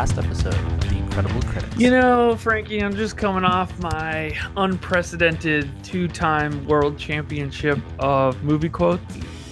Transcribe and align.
last 0.00 0.16
episode 0.16 0.54
of 0.54 0.80
The 0.88 0.96
Incredible 0.96 1.42
Critics. 1.42 1.76
You 1.76 1.90
know, 1.90 2.34
Frankie, 2.34 2.82
I'm 2.82 2.96
just 2.96 3.18
coming 3.18 3.44
off 3.44 3.78
my 3.80 4.34
unprecedented 4.56 5.68
two-time 5.84 6.66
world 6.66 6.98
championship 6.98 7.78
of 7.98 8.42
movie 8.42 8.70
quotes. 8.70 9.02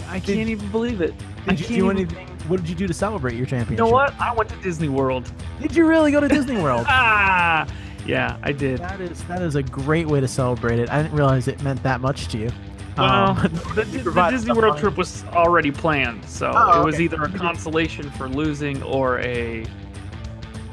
I 0.08 0.19
can't 0.21 0.48
even 0.48 0.66
believe 0.71 1.03
it. 1.03 1.12
I 1.46 1.50
Did 1.50 1.61
you 1.61 1.66
can't 1.66 1.79
do 1.80 1.84
even- 1.90 1.96
anything? 1.98 2.29
What 2.48 2.61
did 2.61 2.71
you 2.71 2.74
do 2.74 2.87
to 2.87 2.95
celebrate 2.95 3.34
your 3.37 3.45
championship? 3.45 3.72
You 3.72 3.76
know 3.84 3.90
what? 3.92 4.19
I 4.19 4.32
went 4.32 4.48
to 4.48 4.56
Disney 4.62 4.88
World. 4.88 5.30
Did 5.61 5.76
you 5.76 5.87
really 5.87 6.11
go 6.11 6.18
to 6.18 6.29
Disney 6.29 6.56
World? 6.62 6.86
Ah, 6.88 7.66
yeah, 8.06 8.38
I 8.42 8.52
did. 8.52 8.78
that 8.78 9.02
is 9.02 9.22
that 9.24 9.42
is 9.42 9.54
a 9.54 9.62
great 9.62 10.06
way 10.06 10.18
to 10.18 10.28
celebrate 10.28 10.78
it. 10.78 10.88
I 10.88 11.02
didn't 11.02 11.14
realize 11.14 11.46
it 11.46 11.62
meant 11.62 11.82
that 11.82 12.00
much 12.00 12.28
to 12.28 12.38
you. 12.38 12.50
Well, 12.96 13.06
Um, 13.32 13.36
the, 13.74 13.82
the 13.84 14.28
Disney 14.30 14.52
World 14.54 14.68
money. 14.76 14.80
trip 14.80 14.96
was 14.96 15.24
already 15.26 15.70
planned, 15.70 16.24
so 16.24 16.50
Oh, 16.56 16.80
it 16.80 16.86
was 16.86 16.94
okay. 16.94 17.04
either 17.04 17.22
a 17.22 17.28
consolation 17.28 18.10
for 18.12 18.30
losing 18.30 18.82
or 18.82 19.18
a 19.20 19.66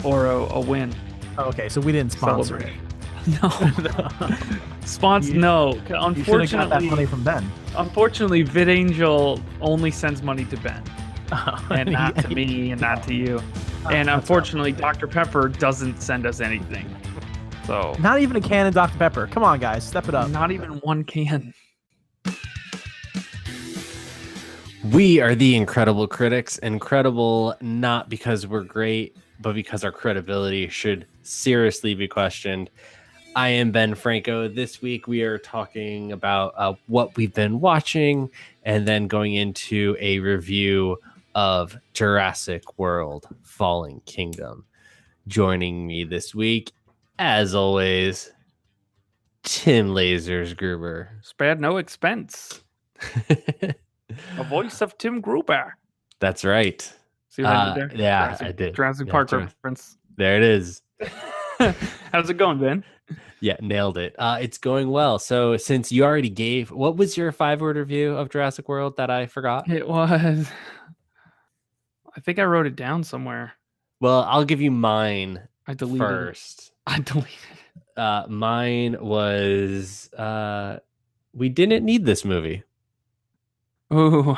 or 0.06 0.28
a, 0.28 0.38
a 0.54 0.60
win. 0.60 0.94
oh, 1.38 1.46
okay, 1.46 1.68
so 1.68 1.82
we 1.82 1.92
didn't 1.92 2.12
sponsor 2.12 2.58
it. 2.58 2.72
No, 3.42 3.50
sponsor. 4.86 5.34
You- 5.34 5.40
No, 5.40 5.74
You 5.74 6.24
should 6.24 6.42
have 6.42 6.52
got 6.52 6.70
that 6.70 6.84
money 6.84 7.06
unfortunately, 7.06 7.06
from 7.08 7.24
Ben. 7.24 7.52
unfortunately, 7.76 8.44
VidAngel 8.44 9.42
only 9.62 9.90
sends 9.90 10.22
money 10.22 10.46
to 10.46 10.58
Ben 10.58 10.84
and 11.72 11.90
not 11.92 12.16
to 12.18 12.28
me 12.30 12.70
and 12.72 12.80
not 12.80 13.02
to 13.08 13.14
you. 13.16 13.42
And 13.92 14.10
unfortunately, 14.12 14.72
Dr. 14.74 15.08
Pepper 15.08 15.48
doesn't 15.48 16.02
send 16.02 16.26
us 16.28 16.40
anything. 16.40 16.88
So 17.66 17.96
Not 18.00 18.20
even 18.20 18.36
a 18.36 18.42
can 18.42 18.66
of 18.68 18.74
Dr. 18.76 18.98
Pepper. 18.98 19.26
Come 19.28 19.44
on, 19.44 19.60
guys, 19.60 19.84
step 19.88 20.08
it 20.08 20.14
up. 20.16 20.30
not 20.30 20.52
even 20.52 20.74
one 20.82 21.04
can. 21.04 21.52
We 24.92 25.20
are 25.20 25.34
the 25.36 25.56
Incredible 25.56 26.08
Critics. 26.08 26.58
Incredible 26.60 27.56
not 27.62 28.08
because 28.10 28.46
we're 28.46 28.64
great, 28.64 29.16
but 29.40 29.54
because 29.54 29.84
our 29.84 29.92
credibility 29.92 30.68
should 30.70 31.06
seriously 31.24 31.94
be 31.94 32.08
questioned. 32.08 32.70
I 33.36 33.50
am 33.50 33.72
Ben 33.72 33.96
Franco. 33.96 34.48
This 34.48 34.82
week 34.82 35.08
we 35.08 35.22
are 35.24 35.38
talking 35.38 36.14
about 36.14 36.54
uh, 36.56 36.74
what 36.88 37.18
we've 37.18 37.34
been 37.34 37.60
watching 37.60 38.30
and 38.64 38.88
then 38.88 39.08
going 39.08 39.34
into 39.34 39.98
a 40.00 40.20
review 40.20 40.98
of 41.36 41.78
Jurassic 41.94 42.80
World 42.80 43.28
Fallen 43.44 44.02
Kingdom. 44.06 44.66
Joining 45.28 45.86
me 45.86 46.06
this 46.06 46.34
week, 46.34 46.72
as 47.20 47.54
always, 47.54 48.32
Tim 49.44 49.90
Lasers 49.90 50.56
Gruber. 50.56 51.10
Spared 51.22 51.60
no 51.60 51.78
expense. 51.78 52.62
A 54.38 54.44
voice 54.46 54.82
of 54.82 54.98
Tim 54.98 55.20
Gruber. 55.20 55.76
That's 56.20 56.46
right. 56.46 56.92
See 57.36 57.44
what 57.44 57.52
I 57.52 57.56
Uh, 57.56 57.74
did 57.74 57.90
there? 57.92 57.98
yeah, 58.00 58.26
Jurassic, 58.28 58.48
I 58.48 58.52
did. 58.54 58.76
Jurassic 58.76 59.08
Yeah, 59.08 59.12
Park 59.12 59.30
Jura- 59.30 59.42
reference. 59.44 59.98
There 60.16 60.38
it 60.38 60.44
is. 60.44 60.82
How's 62.14 62.30
it 62.30 62.38
going, 62.38 62.60
Ben? 62.60 62.84
Yeah, 63.42 63.58
nailed 63.60 63.98
it. 63.98 64.16
Uh, 64.18 64.38
it's 64.42 64.58
going 64.58 64.90
well. 64.90 65.20
So, 65.20 65.58
since 65.58 65.92
you 65.92 66.06
already 66.06 66.30
gave, 66.30 66.72
what 66.72 66.96
was 66.96 67.18
your 67.18 67.32
five 67.34 67.60
word 67.60 67.76
review 67.76 68.16
of 68.16 68.30
Jurassic 68.30 68.70
World 68.70 68.96
that 68.98 69.10
I 69.10 69.26
forgot? 69.26 69.70
It 69.70 69.88
was. 69.88 70.48
I 72.16 72.20
think 72.22 72.40
I 72.40 72.46
wrote 72.46 72.66
it 72.66 72.78
down 72.78 73.04
somewhere. 73.04 73.54
Well, 74.00 74.24
I'll 74.24 74.46
give 74.46 74.62
you 74.62 74.72
mine 74.72 75.42
I 75.68 75.74
deleted 75.74 76.00
first. 76.08 76.68
it. 76.70 76.72
I 76.88 77.00
deleted 77.02 77.28
it. 77.52 78.00
Uh, 78.00 78.26
mine 78.30 78.96
was 79.02 80.10
uh, 80.14 80.80
we 81.34 81.50
didn't 81.50 81.84
need 81.84 82.06
this 82.06 82.24
movie. 82.24 82.64
Ooh. 83.94 84.38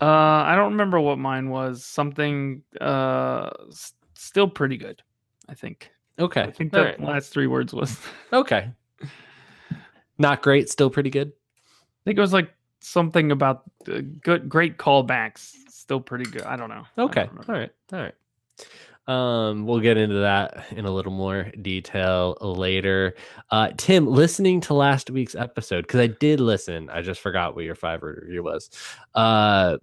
Uh, 0.00 0.04
I 0.04 0.54
don't 0.56 0.72
remember 0.72 1.00
what 1.00 1.18
mine 1.18 1.50
was. 1.50 1.84
Something 1.84 2.62
uh, 2.80 3.50
s- 3.68 3.94
still 4.14 4.48
pretty 4.48 4.76
good. 4.76 5.02
I 5.48 5.54
think. 5.54 5.90
Okay. 6.18 6.42
I 6.42 6.50
think 6.50 6.72
the 6.72 6.84
right. 6.84 7.00
last 7.00 7.32
three 7.32 7.46
words 7.46 7.72
was. 7.72 7.98
Okay. 8.32 8.70
Not 10.18 10.42
great. 10.42 10.68
Still 10.68 10.90
pretty 10.90 11.10
good. 11.10 11.28
I 11.28 12.02
think 12.04 12.18
it 12.18 12.20
was 12.20 12.32
like 12.32 12.52
something 12.80 13.32
about 13.32 13.62
the 13.84 14.02
good, 14.02 14.48
great 14.48 14.76
callbacks. 14.76 15.54
Still 15.68 16.00
pretty 16.00 16.30
good. 16.30 16.42
I 16.42 16.56
don't 16.56 16.68
know. 16.68 16.84
I 16.96 17.00
don't 17.00 17.10
Okay. 17.10 17.28
All 17.48 17.54
right. 17.54 17.70
All 17.92 18.00
right. 18.00 18.14
Um, 19.10 19.66
we'll 19.66 19.80
get 19.80 19.96
into 19.96 20.20
that 20.20 20.66
in 20.70 20.84
a 20.84 20.90
little 20.90 21.10
more 21.10 21.50
detail 21.60 22.36
later. 22.40 23.14
Uh, 23.50 23.70
Tim, 23.76 24.06
listening 24.06 24.60
to 24.62 24.74
last 24.74 25.10
week's 25.10 25.34
episode 25.34 25.82
because 25.82 25.98
I 25.98 26.06
did 26.06 26.38
listen, 26.38 26.88
I 26.90 27.02
just 27.02 27.20
forgot 27.20 27.56
what 27.56 27.64
your 27.64 27.74
five 27.74 28.02
review 28.04 28.44
was. 28.44 28.70
Uh, 29.14 29.78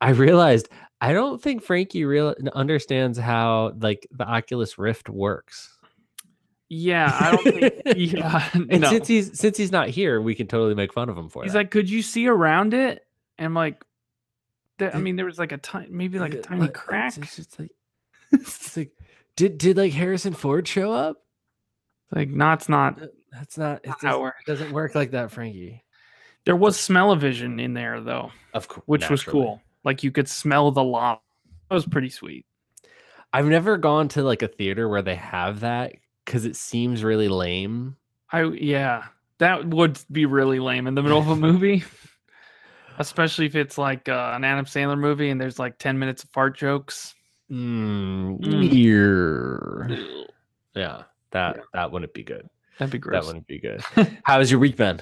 I 0.00 0.10
realized 0.10 0.70
I 1.02 1.12
don't 1.12 1.42
think 1.42 1.62
Frankie 1.62 2.06
real 2.06 2.34
understands 2.54 3.18
how 3.18 3.74
like 3.78 4.06
the 4.10 4.24
Oculus 4.24 4.78
Rift 4.78 5.10
works. 5.10 5.76
Yeah, 6.70 7.10
I 7.12 7.30
don't 7.32 7.44
think. 7.44 7.82
yeah, 7.96 8.48
And 8.54 8.80
no. 8.80 8.88
since 8.90 9.06
he's 9.06 9.38
since 9.38 9.58
he's 9.58 9.70
not 9.70 9.88
here, 9.88 10.18
we 10.20 10.34
can 10.34 10.46
totally 10.46 10.74
make 10.74 10.94
fun 10.94 11.10
of 11.10 11.18
him 11.18 11.28
for 11.28 11.42
it. 11.42 11.46
He's 11.46 11.52
that. 11.52 11.58
like, 11.58 11.70
could 11.70 11.90
you 11.90 12.00
see 12.00 12.26
around 12.26 12.72
it? 12.72 13.06
And 13.36 13.46
I'm 13.46 13.54
like, 13.54 13.84
I 14.80 14.98
mean, 14.98 15.16
there 15.16 15.26
was 15.26 15.38
like 15.38 15.52
a 15.52 15.58
tiny, 15.58 15.88
maybe 15.90 16.18
like 16.18 16.34
a 16.34 16.40
tiny 16.40 16.68
crack. 16.68 17.16
It's 17.18 17.58
like, 17.58 17.70
it's 18.40 18.76
like 18.76 18.92
did 19.36 19.58
did 19.58 19.76
like 19.76 19.92
Harrison 19.92 20.32
Ford 20.34 20.66
show 20.66 20.92
up? 20.92 21.16
Like, 22.12 22.28
no, 22.28 22.52
it's 22.52 22.68
not. 22.68 22.98
Th- 22.98 23.10
That's 23.32 23.58
not. 23.58 23.80
It 23.84 23.88
Not 23.88 24.00
doesn't, 24.00 24.20
works. 24.20 24.36
it 24.46 24.50
doesn't 24.50 24.72
work 24.72 24.94
like 24.94 25.10
that, 25.10 25.30
Frankie. 25.32 25.82
There 26.44 26.54
was 26.56 26.78
smell-o-vision 26.78 27.58
in 27.58 27.74
there 27.74 28.00
though, 28.00 28.30
Of 28.54 28.68
course, 28.68 28.84
which 28.86 29.10
was 29.10 29.24
cool. 29.24 29.60
Like 29.84 30.04
you 30.04 30.12
could 30.12 30.28
smell 30.28 30.70
the 30.70 30.84
lava. 30.84 31.20
That 31.68 31.74
was 31.74 31.84
pretty 31.86 32.10
sweet. 32.10 32.46
I've 33.32 33.46
never 33.46 33.76
gone 33.76 34.06
to 34.10 34.22
like 34.22 34.42
a 34.42 34.48
theater 34.48 34.88
where 34.88 35.02
they 35.02 35.16
have 35.16 35.60
that 35.60 35.94
because 36.24 36.44
it 36.44 36.54
seems 36.54 37.02
really 37.02 37.28
lame. 37.28 37.96
I 38.30 38.44
yeah, 38.44 39.06
that 39.38 39.66
would 39.66 39.98
be 40.10 40.24
really 40.26 40.60
lame 40.60 40.86
in 40.86 40.94
the 40.94 41.02
middle 41.02 41.18
of 41.18 41.28
a 41.28 41.36
movie, 41.36 41.82
especially 42.98 43.46
if 43.46 43.56
it's 43.56 43.76
like 43.76 44.08
uh, 44.08 44.32
an 44.34 44.44
Adam 44.44 44.64
Sandler 44.64 44.98
movie 44.98 45.30
and 45.30 45.40
there's 45.40 45.58
like 45.58 45.78
ten 45.78 45.98
minutes 45.98 46.22
of 46.22 46.30
fart 46.30 46.56
jokes. 46.56 47.15
Mm, 47.50 48.40
Mm. 48.40 50.26
yeah. 50.74 51.02
that 51.32 51.56
Yeah. 51.56 51.62
that 51.74 51.92
wouldn't 51.92 52.12
be 52.14 52.22
good. 52.24 52.48
That'd 52.78 52.92
be 52.92 52.98
great. 52.98 53.20
That 53.20 53.26
wouldn't 53.26 53.46
be 53.46 53.58
good. 53.58 53.80
How 54.24 54.38
has 54.38 54.50
your 54.50 54.60
week 54.60 54.76
been? 54.76 55.00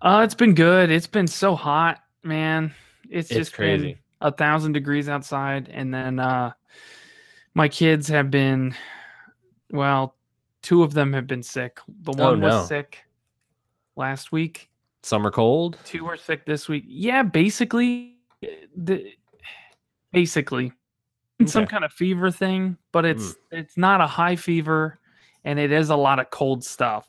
Uh, 0.00 0.22
it's 0.24 0.34
been 0.34 0.54
good. 0.54 0.90
It's 0.90 1.06
been 1.06 1.26
so 1.26 1.54
hot, 1.54 2.02
man. 2.22 2.74
It's, 3.10 3.30
It's 3.30 3.38
just 3.38 3.52
crazy. 3.54 3.98
a 4.20 4.30
thousand 4.32 4.72
degrees 4.72 5.08
outside, 5.08 5.68
and 5.72 5.92
then 5.92 6.18
uh, 6.18 6.52
my 7.54 7.68
kids 7.68 8.08
have 8.08 8.30
been, 8.30 8.74
well, 9.70 10.14
two 10.62 10.82
of 10.82 10.94
them 10.94 11.12
have 11.12 11.26
been 11.26 11.42
sick. 11.42 11.80
The 12.02 12.12
Oh, 12.18 12.30
one 12.32 12.40
no. 12.40 12.48
was 12.48 12.68
sick 12.68 13.04
last 13.96 14.32
week. 14.32 14.70
Summer 15.02 15.30
cold? 15.30 15.78
Two 15.84 16.04
were 16.04 16.16
sick 16.16 16.46
this 16.46 16.68
week. 16.68 16.84
Yeah, 16.86 17.22
basically, 17.22 18.16
the 18.76 19.12
basically 20.12 20.72
it's 21.38 21.52
some 21.52 21.66
kind 21.66 21.84
of 21.84 21.92
fever 21.92 22.30
thing, 22.30 22.76
but 22.92 23.04
it's 23.04 23.32
Mm. 23.32 23.36
it's 23.52 23.76
not 23.76 24.00
a 24.00 24.06
high 24.06 24.36
fever, 24.36 24.98
and 25.44 25.58
it 25.58 25.72
is 25.72 25.90
a 25.90 25.96
lot 25.96 26.18
of 26.18 26.30
cold 26.30 26.64
stuff. 26.64 27.06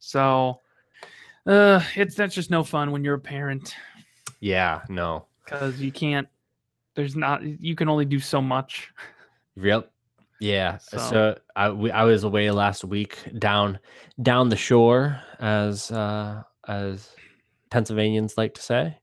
So, 0.00 0.60
uh, 1.46 1.80
it's 1.96 2.14
that's 2.14 2.34
just 2.34 2.50
no 2.50 2.62
fun 2.64 2.90
when 2.92 3.04
you're 3.04 3.14
a 3.14 3.20
parent 3.20 3.74
Yeah, 4.40 4.82
no. 4.88 5.26
because 5.44 5.80
you 5.80 5.90
can't. 5.92 6.28
There's 6.94 7.14
not. 7.16 7.42
You 7.42 7.74
can 7.76 7.88
only 7.88 8.04
do 8.04 8.18
so 8.18 8.40
much. 8.42 8.90
Yep. 9.56 9.90
Yeah. 10.40 10.78
So, 10.78 10.98
So- 10.98 11.38
I 11.56 11.70
we, 11.70 11.90
I 11.90 12.04
was 12.04 12.24
away 12.24 12.50
last 12.50 12.84
week 12.84 13.18
down 13.38 13.78
down 14.22 14.48
the 14.48 14.56
shore 14.56 15.20
as 15.40 15.90
uh 15.90 16.42
as 16.66 17.10
Pennsylvanians 17.70 18.36
like 18.38 18.54
to 18.54 18.62
say. 18.62 18.98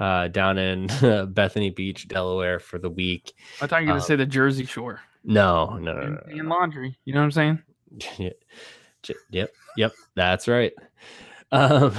Uh 0.00 0.26
down 0.28 0.58
in 0.58 0.86
Bethany 1.32 1.70
Beach, 1.70 2.08
Delaware 2.08 2.58
for 2.58 2.78
the 2.80 2.90
week. 2.90 3.32
I 3.60 3.66
thought 3.68 3.82
you 3.82 3.86
were 3.88 3.92
Uh, 3.92 3.94
gonna 3.96 4.04
say 4.06 4.16
the 4.16 4.26
Jersey 4.26 4.64
Shore 4.64 5.00
No, 5.22 5.76
no, 5.78 5.92
no, 5.92 6.08
no, 6.08 6.20
and 6.26 6.48
laundry. 6.48 6.98
You 7.04 7.14
know 7.14 7.20
what 7.20 7.36
I'm 7.36 7.58
saying? 8.10 8.32
Yep, 9.30 9.50
yep, 9.78 9.92
that's 10.14 10.46
right. 10.48 10.72
Um, 11.52 11.92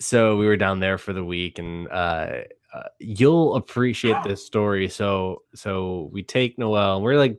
so 0.00 0.36
we 0.36 0.46
were 0.46 0.56
down 0.56 0.80
there 0.80 0.98
for 0.98 1.12
the 1.12 1.24
week, 1.24 1.58
and 1.58 1.88
uh, 1.88 2.40
uh, 2.74 2.82
you'll 2.98 3.56
appreciate 3.56 4.16
this 4.24 4.44
story. 4.44 4.88
So, 4.88 5.42
so 5.54 6.08
we 6.12 6.22
take 6.22 6.58
Noel, 6.58 6.96
and 6.96 7.04
we're 7.04 7.16
like, 7.16 7.32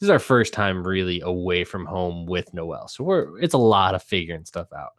this 0.00 0.06
is 0.06 0.10
our 0.10 0.18
first 0.18 0.52
time 0.52 0.84
really 0.86 1.20
away 1.20 1.64
from 1.64 1.86
home 1.86 2.26
with 2.26 2.52
Noel. 2.54 2.88
So 2.88 3.04
we're 3.04 3.38
it's 3.38 3.54
a 3.54 3.58
lot 3.58 3.94
of 3.94 4.02
figuring 4.02 4.44
stuff 4.44 4.68
out. 4.76 4.92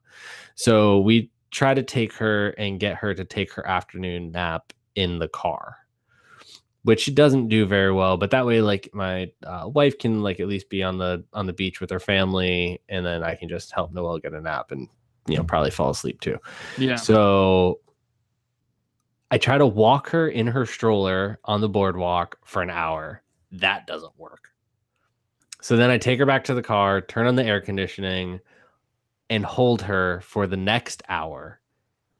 So 0.55 0.99
we 1.01 1.29
try 1.55 1.73
to 1.73 1.81
take 1.81 2.11
her 2.11 2.49
and 2.49 2.81
get 2.81 2.97
her 2.97 3.13
to 3.13 3.23
take 3.23 3.49
her 3.53 3.65
afternoon 3.65 4.29
nap 4.31 4.73
in 4.95 5.19
the 5.19 5.27
car 5.29 5.77
which 6.83 6.99
she 6.99 7.11
doesn't 7.11 7.47
do 7.47 7.65
very 7.65 7.93
well 7.93 8.17
but 8.17 8.29
that 8.31 8.45
way 8.45 8.59
like 8.61 8.89
my 8.93 9.31
uh, 9.45 9.65
wife 9.65 9.97
can 9.97 10.21
like 10.21 10.41
at 10.41 10.47
least 10.47 10.69
be 10.69 10.83
on 10.83 10.97
the 10.97 11.23
on 11.31 11.45
the 11.45 11.53
beach 11.53 11.79
with 11.79 11.89
her 11.89 11.99
family 11.99 12.81
and 12.89 13.05
then 13.05 13.23
i 13.23 13.33
can 13.35 13.47
just 13.47 13.71
help 13.71 13.93
noel 13.93 14.19
get 14.19 14.33
a 14.33 14.41
nap 14.41 14.71
and 14.71 14.89
you 15.27 15.37
know 15.37 15.43
probably 15.45 15.71
fall 15.71 15.89
asleep 15.89 16.19
too 16.19 16.37
Yeah. 16.77 16.95
so 16.97 17.79
I 19.31 19.37
try 19.37 19.57
to 19.57 19.65
walk 19.65 20.09
her 20.09 20.27
in 20.29 20.45
her 20.47 20.65
stroller 20.65 21.39
on 21.45 21.59
the 21.59 21.67
boardwalk 21.67 22.37
for 22.45 22.61
an 22.61 22.69
hour. 22.69 23.23
That 23.51 23.87
doesn't 23.87 24.17
work. 24.17 24.49
So 25.61 25.75
then 25.75 25.89
I 25.89 25.97
take 25.97 26.19
her 26.19 26.27
back 26.27 26.43
to 26.45 26.53
the 26.53 26.61
car, 26.61 27.01
turn 27.01 27.25
on 27.25 27.35
the 27.35 27.43
air 27.43 27.59
conditioning, 27.59 28.39
and 29.29 29.45
hold 29.45 29.81
her 29.83 30.21
for 30.21 30.47
the 30.47 30.57
next 30.57 31.01
hour. 31.09 31.59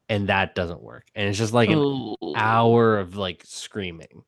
And 0.10 0.30
that 0.30 0.54
doesn't 0.56 0.82
work. 0.84 1.06
And 1.16 1.28
it's 1.28 1.38
just 1.38 1.54
like 1.54 1.70
an 1.70 1.78
Oh. 1.80 2.16
hour 2.36 2.98
of 3.00 3.16
like 3.16 3.44
screaming. 3.46 4.24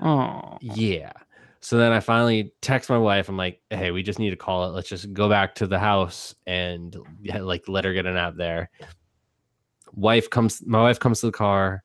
Oh. 0.00 0.56
Yeah. 0.60 1.12
So 1.60 1.76
then 1.76 1.92
I 1.92 2.00
finally 2.00 2.52
text 2.62 2.88
my 2.88 2.96
wife. 2.98 3.28
I'm 3.28 3.36
like, 3.36 3.60
hey, 3.70 3.90
we 3.90 4.02
just 4.02 4.18
need 4.18 4.30
to 4.30 4.36
call 4.36 4.64
it. 4.66 4.72
Let's 4.74 4.88
just 4.88 5.12
go 5.12 5.28
back 5.28 5.54
to 5.56 5.66
the 5.66 5.78
house 5.78 6.34
and 6.46 6.96
like 7.40 7.68
let 7.68 7.84
her 7.84 7.92
get 7.92 8.06
a 8.06 8.12
nap 8.12 8.34
there. 8.36 8.70
Wife 9.92 10.30
comes, 10.30 10.62
my 10.66 10.80
wife 10.82 10.98
comes 11.00 11.20
to 11.20 11.26
the 11.26 11.32
car. 11.32 11.82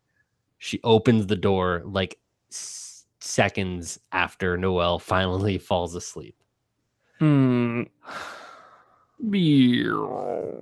She 0.59 0.79
opens 0.83 1.27
the 1.27 1.35
door 1.35 1.81
like 1.85 2.19
s- 2.51 3.05
seconds 3.19 3.99
after 4.11 4.57
Noel 4.57 4.99
finally 4.99 5.57
falls 5.69 5.95
asleep. 5.95 6.35
Hmm. 7.19 7.83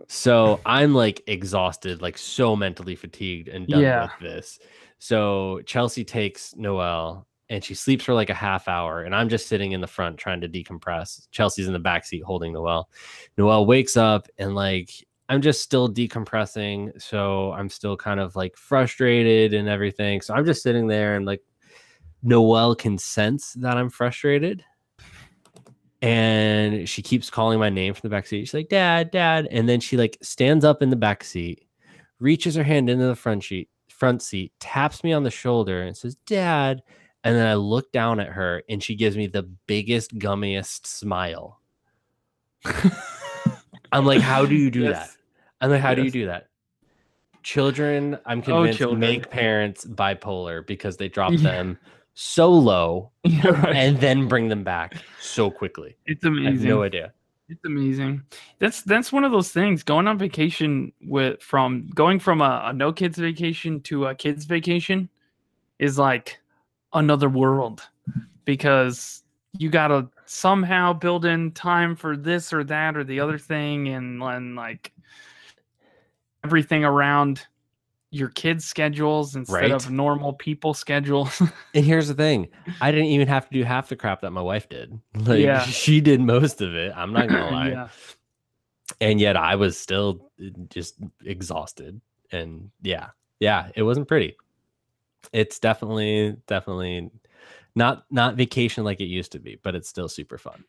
So 0.08 0.60
I'm 0.66 0.94
like 0.94 1.24
exhausted, 1.28 2.02
like 2.02 2.18
so 2.18 2.56
mentally 2.56 2.96
fatigued 2.96 3.48
and 3.48 3.68
done 3.68 3.82
Yeah. 3.82 4.04
with 4.04 4.12
this. 4.22 4.60
So 5.00 5.62
Chelsea 5.66 6.04
takes 6.04 6.56
Noelle 6.56 7.28
and 7.50 7.64
she 7.64 7.74
sleeps 7.74 8.06
for 8.06 8.14
like 8.14 8.30
a 8.30 8.34
half 8.36 8.68
hour, 8.68 9.02
and 9.04 9.14
I'm 9.14 9.28
just 9.28 9.48
sitting 9.48 9.74
in 9.74 9.82
the 9.82 9.88
front 9.88 10.18
trying 10.18 10.40
to 10.42 10.48
decompress. 10.48 11.28
Chelsea's 11.32 11.68
in 11.68 11.74
the 11.74 11.80
back 11.80 12.06
seat 12.06 12.24
holding 12.24 12.54
Noelle. 12.54 12.88
Noelle 13.38 13.66
wakes 13.66 13.98
up 13.98 14.28
and 14.38 14.56
like 14.56 14.90
I'm 15.28 15.42
just 15.42 15.62
still 15.62 15.90
decompressing, 15.92 17.02
so 17.02 17.52
I'm 17.54 17.70
still 17.70 17.96
kind 17.98 18.20
of 18.20 18.36
like 18.36 18.56
frustrated 18.58 19.54
and 19.54 19.68
everything. 19.68 20.22
So 20.22 20.34
I'm 20.34 20.46
just 20.46 20.62
sitting 20.62 20.88
there 20.88 21.16
and 21.16 21.26
like 21.26 21.42
Noelle 22.22 22.76
can 22.76 22.98
sense 22.98 23.54
that 23.54 23.78
I'm 23.78 23.90
frustrated. 23.90 24.64
And 26.02 26.90
she 26.90 27.02
keeps 27.02 27.30
calling 27.30 27.60
my 27.60 27.70
name 27.70 27.94
from 27.94 28.02
the 28.10 28.16
back 28.16 28.26
seat. 28.26 28.42
She's 28.46 28.54
like, 28.54 28.70
Dad, 28.70 29.12
Dad. 29.12 29.48
And 29.52 29.70
then 29.70 29.80
she 29.80 29.98
like 29.98 30.18
stands 30.22 30.66
up 30.66 30.82
in 30.82 30.90
the 30.90 30.96
back 30.96 31.24
seat, 31.24 31.68
reaches 32.20 32.56
her 32.56 32.64
hand 32.64 32.90
into 32.90 33.06
the 33.06 33.16
front 33.16 33.44
seat, 33.44 33.70
front 33.90 34.22
seat, 34.24 34.52
taps 34.60 35.04
me 35.04 35.14
on 35.14 35.24
the 35.24 35.30
shoulder, 35.32 35.84
and 35.84 35.96
says, 35.96 36.16
Dad. 36.26 36.82
And 37.24 37.36
then 37.36 37.46
I 37.46 37.54
look 37.54 37.92
down 37.92 38.20
at 38.20 38.30
her 38.30 38.64
and 38.68 38.82
she 38.82 38.96
gives 38.96 39.16
me 39.16 39.28
the 39.28 39.44
biggest, 39.44 40.18
gummiest 40.18 40.88
smile. 40.88 41.60
I'm 43.92 44.06
like, 44.06 44.22
how 44.22 44.46
do 44.46 44.56
you 44.56 44.72
do 44.72 44.82
Yes. 44.84 44.98
that? 44.98 45.10
I'm 45.62 45.70
like, 45.70 45.82
how 45.82 45.94
do 45.94 46.04
you 46.04 46.10
do 46.12 46.26
that? 46.28 46.48
Children, 47.44 48.18
I'm 48.26 48.40
Oh, 48.40 48.44
convinced, 48.44 48.78
children. 48.80 49.00
make 49.00 49.30
parents 49.30 49.86
bipolar 49.86 50.66
because 50.66 50.98
they 50.98 51.10
drop 51.10 51.34
them 51.36 51.78
so 52.22 52.52
low 52.52 53.12
Yeah, 53.24 53.48
right. 53.48 53.76
and 53.76 53.98
then 54.00 54.28
bring 54.28 54.48
them 54.48 54.64
back 54.64 54.96
so 55.20 55.50
quickly. 55.50 55.98
it's 56.06 56.24
I 56.24 56.30
have 56.30 56.38
amazing. 56.38 56.70
no 56.70 56.84
idea. 56.84 57.14
It's 57.50 57.66
amazing. 57.66 58.22
That's 58.60 58.82
that's 58.84 59.12
one 59.12 59.24
of 59.26 59.32
those 59.32 59.50
things. 59.52 59.84
Going 59.84 60.08
on 60.08 60.18
vacation 60.18 60.94
with 61.02 61.42
from 61.42 61.90
going 61.94 62.20
from 62.20 62.42
a, 62.42 62.62
a 62.66 62.74
no 62.74 62.94
kids 62.94 63.18
vacation 63.18 63.82
to 63.82 64.06
a 64.06 64.16
kids 64.16 64.46
vacation 64.46 65.10
is 65.80 65.98
like 65.98 66.40
another 66.94 67.28
world 67.28 67.88
because 68.46 69.24
you 69.58 69.70
gotta 69.70 70.08
somehow 70.26 70.94
build 70.94 71.26
in 71.26 71.52
time 71.52 71.96
for 71.96 72.16
this 72.16 72.54
or 72.54 72.64
that 72.64 72.96
or 72.96 73.04
the 73.04 73.20
other 73.20 73.38
thing 73.38 73.90
and, 73.90 74.22
and 74.24 74.56
like 74.56 74.94
everything 76.46 76.86
around 76.86 77.46
your 78.12 78.30
kids' 78.30 78.66
schedules 78.66 79.36
instead 79.36 79.56
Right. 79.56 79.72
of 79.72 79.90
normal 79.90 80.34
people 80.34 80.74
schedules. 80.74 81.42
And 81.74 81.86
here's 81.86 82.10
the 82.10 82.14
thing 82.14 82.50
I 82.82 82.92
didn't 82.92 83.08
even 83.08 83.28
have 83.30 83.48
to 83.48 83.54
do 83.54 83.64
half 83.64 83.88
the 83.88 83.96
crap 83.96 84.22
that 84.22 84.32
my 84.32 84.42
wife 84.42 84.68
did. 84.70 85.00
Like, 85.16 85.40
Yeah. 85.40 85.64
she 85.66 86.02
did 86.02 86.20
most 86.20 86.62
of 86.62 86.76
it. 86.76 86.92
I'm 86.96 87.14
not 87.14 87.30
going 87.30 87.42
to 87.42 87.46
lie. 87.52 87.70
yeah. 87.70 87.88
And 89.00 89.20
yet 89.22 89.38
I 89.38 89.56
was 89.56 89.78
still 89.80 90.30
uh, 90.44 90.50
just 90.70 90.96
exhausted. 91.24 92.02
And 92.32 92.72
yeah, 92.82 93.10
yeah, 93.40 93.70
it 93.76 93.84
wasn't 93.84 94.08
pretty. 94.08 94.36
It's 95.32 95.60
definitely, 95.60 96.36
definitely 96.48 97.10
not 97.76 98.04
not 98.12 98.36
vacation 98.36 98.84
like 98.84 99.00
it 99.00 99.06
used 99.06 99.32
to 99.32 99.40
be, 99.40 99.58
but 99.64 99.76
it's 99.76 99.88
still 99.88 100.10
super 100.10 100.38
fun. 100.38 100.66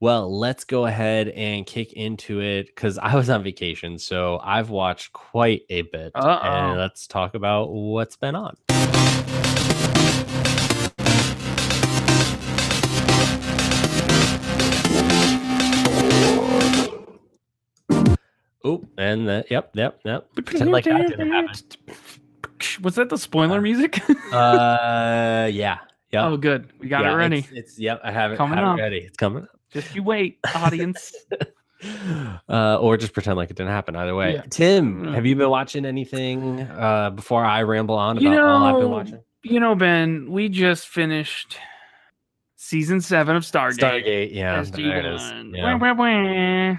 Well, 0.00 0.38
let's 0.38 0.62
go 0.62 0.86
ahead 0.86 1.30
and 1.30 1.66
kick 1.66 1.92
into 1.94 2.40
it 2.40 2.66
because 2.66 2.98
I 2.98 3.16
was 3.16 3.28
on 3.28 3.42
vacation, 3.42 3.98
so 3.98 4.40
I've 4.44 4.70
watched 4.70 5.12
quite 5.12 5.62
a 5.70 5.82
bit. 5.82 6.12
Uh-oh. 6.14 6.48
And 6.48 6.78
let's 6.78 7.08
talk 7.08 7.34
about 7.34 7.72
what's 7.72 8.14
been 8.14 8.36
on. 8.36 8.56
Oh, 18.64 18.84
and 18.98 19.28
that, 19.28 19.50
yep, 19.50 19.70
yep, 19.74 19.98
yep. 20.04 20.28
Pretend 20.44 20.70
like 20.70 20.84
that 20.84 21.08
didn't 21.08 21.28
happen. 21.32 21.54
Was 22.82 22.94
that 22.94 23.08
the 23.08 23.18
spoiler 23.18 23.58
Uh, 23.58 23.62
music? 23.62 24.00
Uh, 24.32 25.48
yeah, 25.50 25.78
yeah. 26.12 26.24
oh, 26.28 26.36
good. 26.36 26.70
We 26.78 26.86
got 26.86 27.02
yeah, 27.02 27.12
it 27.12 27.16
ready. 27.16 27.38
It's, 27.38 27.50
it's 27.50 27.78
yep. 27.80 28.00
I 28.04 28.12
have 28.12 28.30
it, 28.30 28.36
Coming 28.36 28.58
have 28.58 28.78
it 28.78 28.82
ready. 28.82 28.98
It's 28.98 29.16
coming. 29.16 29.42
up. 29.42 29.57
Just 29.72 29.94
you 29.94 30.02
wait, 30.02 30.38
audience. 30.54 31.12
uh, 32.48 32.78
or 32.80 32.96
just 32.96 33.12
pretend 33.12 33.36
like 33.36 33.50
it 33.50 33.56
didn't 33.56 33.70
happen. 33.72 33.94
Either 33.96 34.14
way, 34.14 34.34
Yeah. 34.34 34.42
Tim, 34.50 35.04
Mm. 35.04 35.14
have 35.14 35.26
you 35.26 35.36
been 35.36 35.50
watching 35.50 35.84
anything 35.84 36.60
uh, 36.60 37.10
before 37.10 37.44
I 37.44 37.62
ramble 37.62 37.94
on 37.96 38.16
about 38.18 38.22
You 38.22 38.40
all 38.40 38.64
I've 38.64 38.74
been 38.74 38.82
know, 38.82 38.88
watching? 38.88 39.20
you 39.42 39.60
know, 39.60 39.74
Ben, 39.74 40.30
we 40.30 40.48
just 40.48 40.88
finished 40.88 41.58
season 42.56 43.00
seven 43.00 43.36
of 43.36 43.42
Stargate. 43.44 43.78
Stargate, 44.04 44.34
yeah, 44.34 44.62
there 44.62 44.98
it 44.98 45.04
is. 45.06 45.22
Yeah. 45.52 45.74
Wah, 45.74 45.94
wah, 45.94 46.72
wah. 46.72 46.76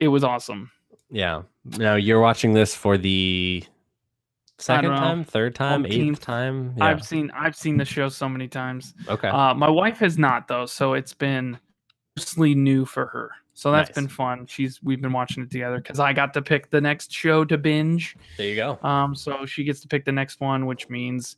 It 0.00 0.08
was 0.08 0.22
awesome. 0.24 0.70
yeah. 1.10 1.42
Now 1.78 1.94
you're 1.94 2.20
watching 2.20 2.52
this 2.52 2.74
for 2.74 2.98
the 2.98 3.64
second 4.58 4.90
time, 4.90 5.24
third 5.24 5.54
time, 5.54 5.82
umpteenth. 5.84 6.18
eighth 6.18 6.20
time. 6.24 6.74
Yeah. 6.76 6.84
I've 6.86 7.04
seen 7.04 7.30
I've 7.34 7.56
seen 7.56 7.76
the 7.76 7.84
show 7.84 8.08
so 8.08 8.28
many 8.28 8.48
times. 8.48 8.94
okay. 9.08 9.28
Uh, 9.28 9.54
my 9.54 9.68
wife 9.68 9.98
has 9.98 10.18
not 10.18 10.48
though, 10.48 10.66
so 10.66 10.94
it's 10.94 11.12
been 11.14 11.58
mostly 12.16 12.54
new 12.54 12.84
for 12.84 13.06
her. 13.06 13.30
So 13.56 13.70
that's 13.70 13.90
Nice. 13.90 13.94
been 13.94 14.08
fun. 14.08 14.46
She's 14.46 14.82
we've 14.82 15.00
been 15.00 15.12
watching 15.12 15.42
it 15.42 15.50
together 15.50 15.76
because 15.78 16.00
I 16.00 16.12
got 16.12 16.34
to 16.34 16.42
pick 16.42 16.70
the 16.70 16.80
next 16.80 17.12
show 17.12 17.44
to 17.44 17.56
binge. 17.58 18.16
there 18.36 18.48
you 18.48 18.56
go. 18.56 18.78
Um, 18.82 19.14
so 19.14 19.46
she 19.46 19.62
gets 19.64 19.80
to 19.80 19.88
pick 19.88 20.04
the 20.04 20.12
next 20.12 20.40
one, 20.40 20.66
which 20.66 20.88
means 20.88 21.36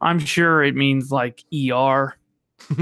I'm 0.00 0.18
sure 0.18 0.64
it 0.64 0.74
means 0.74 1.12
like 1.12 1.44
ER. 1.54 2.16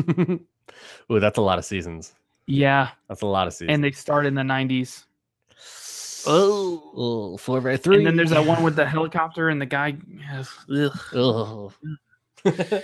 Ooh, 1.11 1.21
that's 1.21 1.38
a 1.38 1.43
lot 1.43 1.59
of 1.59 1.64
seasons. 1.64 2.14
Yeah, 2.47 2.88
That's 3.09 3.23
a 3.23 3.26
lot 3.26 3.47
of 3.47 3.52
seasons. 3.52 3.75
and 3.75 3.85
they 3.85 3.93
start 3.93 4.26
in 4.26 4.35
the 4.35 4.43
90s. 4.43 5.05
Oh, 6.27 7.37
four 7.37 7.61
by 7.61 7.77
three. 7.77 7.99
And 7.99 8.07
then 8.07 8.17
there's 8.17 8.31
that 8.31 8.45
one 8.45 8.62
with 8.62 8.77
the 8.77 8.87
helicopter 8.87 9.49
and 9.49 9.61
the 9.61 9.67
guy. 9.67 9.97
Ugh. 10.71 10.99
Oh. 11.15 11.73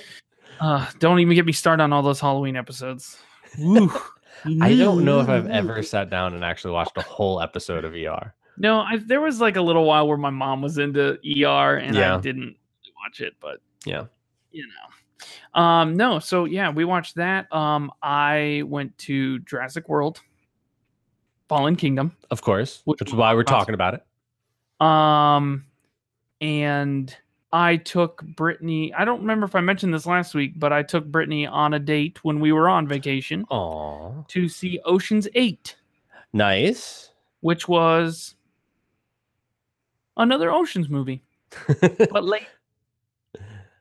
Uh, 0.61 0.87
don't 1.00 1.21
even 1.21 1.35
get 1.35 1.45
me 1.45 1.52
started 1.52 1.83
on 1.83 1.93
all 1.93 2.02
those 2.02 2.19
Halloween 2.19 2.57
episodes. 2.57 3.19
I 3.59 4.75
don't 4.75 5.05
know 5.05 5.21
if 5.21 5.28
I've 5.28 5.49
ever 5.49 5.83
sat 5.83 6.09
down 6.09 6.35
and 6.35 6.45
actually 6.45 6.73
watched 6.73 6.97
a 6.97 7.02
whole 7.02 7.43
episode 7.43 7.85
of 7.85 7.93
ER. 7.95 8.35
No, 8.59 8.81
I, 8.81 8.97
there 8.97 9.21
was 9.21 9.40
like 9.40 9.57
a 9.57 9.61
little 9.61 9.85
while 9.85 10.09
where 10.09 10.16
my 10.16 10.31
mom 10.31 10.62
was 10.62 10.78
into 10.78 11.19
ER 11.45 11.76
and 11.76 11.95
Yeah. 11.95 12.16
I 12.16 12.21
didn't 12.21 12.57
watch 13.05 13.21
it, 13.21 13.35
but 13.40 13.59
Yeah. 13.85 14.07
you 14.50 14.66
know. 14.66 15.61
Um, 15.61 15.95
no, 15.97 16.19
so 16.19 16.45
yeah, 16.45 16.71
we 16.71 16.85
watched 16.85 17.16
that. 17.16 17.52
Um, 17.52 17.90
I 18.02 18.62
went 18.66 18.97
to 18.99 19.38
Jurassic 19.40 19.88
World, 19.88 20.21
Fallen 21.49 21.76
Kingdom. 21.76 22.17
Of 22.31 22.43
course, 22.43 22.83
Which 22.85 23.00
which 23.00 23.09
is 23.11 23.15
why 23.15 23.33
we're 23.35 23.41
awesome. 23.43 23.59
talking 23.59 23.75
about 23.75 23.95
it. 23.95 24.85
Um, 24.87 25.65
and 26.41 27.17
I 27.53 27.76
took 27.76 28.23
Brittany. 28.23 28.93
I 28.93 29.05
don't 29.05 29.21
remember 29.21 29.47
if 29.47 29.55
I 29.55 29.61
mentioned 29.61 29.95
this 29.95 30.07
last 30.07 30.35
week, 30.35 30.53
but 30.59 30.73
I 30.73 30.83
took 30.83 31.07
Brittany 31.07 31.47
on 31.47 31.73
a 31.75 31.79
date 31.79 32.23
when 32.25 32.41
we 32.41 32.53
were 32.53 32.69
on 32.69 32.87
vacation 32.88 33.45
Aw. 33.50 34.23
to 34.29 34.49
see 34.49 34.81
Ocean's 34.85 35.29
Eight, 35.35 35.76
Nice. 36.33 37.11
which 37.41 37.69
was 37.69 38.35
another 40.17 40.50
Ocean's 40.50 40.88
movie, 40.88 41.23
but 42.11 42.25
late. 42.25 42.47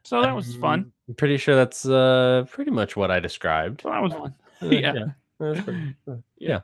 So 0.04 0.22
that 0.22 0.36
was 0.36 0.56
fun. 0.58 0.92
I'm 1.08 1.16
pretty 1.16 1.38
sure 1.38 1.56
that's 1.56 1.86
uh, 1.86 2.46
pretty 2.52 2.70
much 2.72 2.96
what 2.96 3.10
I 3.10 3.20
described. 3.20 3.82
So 3.82 3.90
that 3.90 4.02
was 4.02 4.14
fun. 4.14 4.36
Uh, 4.62 4.68
Yeah. 4.68 4.94
uh, 6.08 6.16
yeah. 6.38 6.60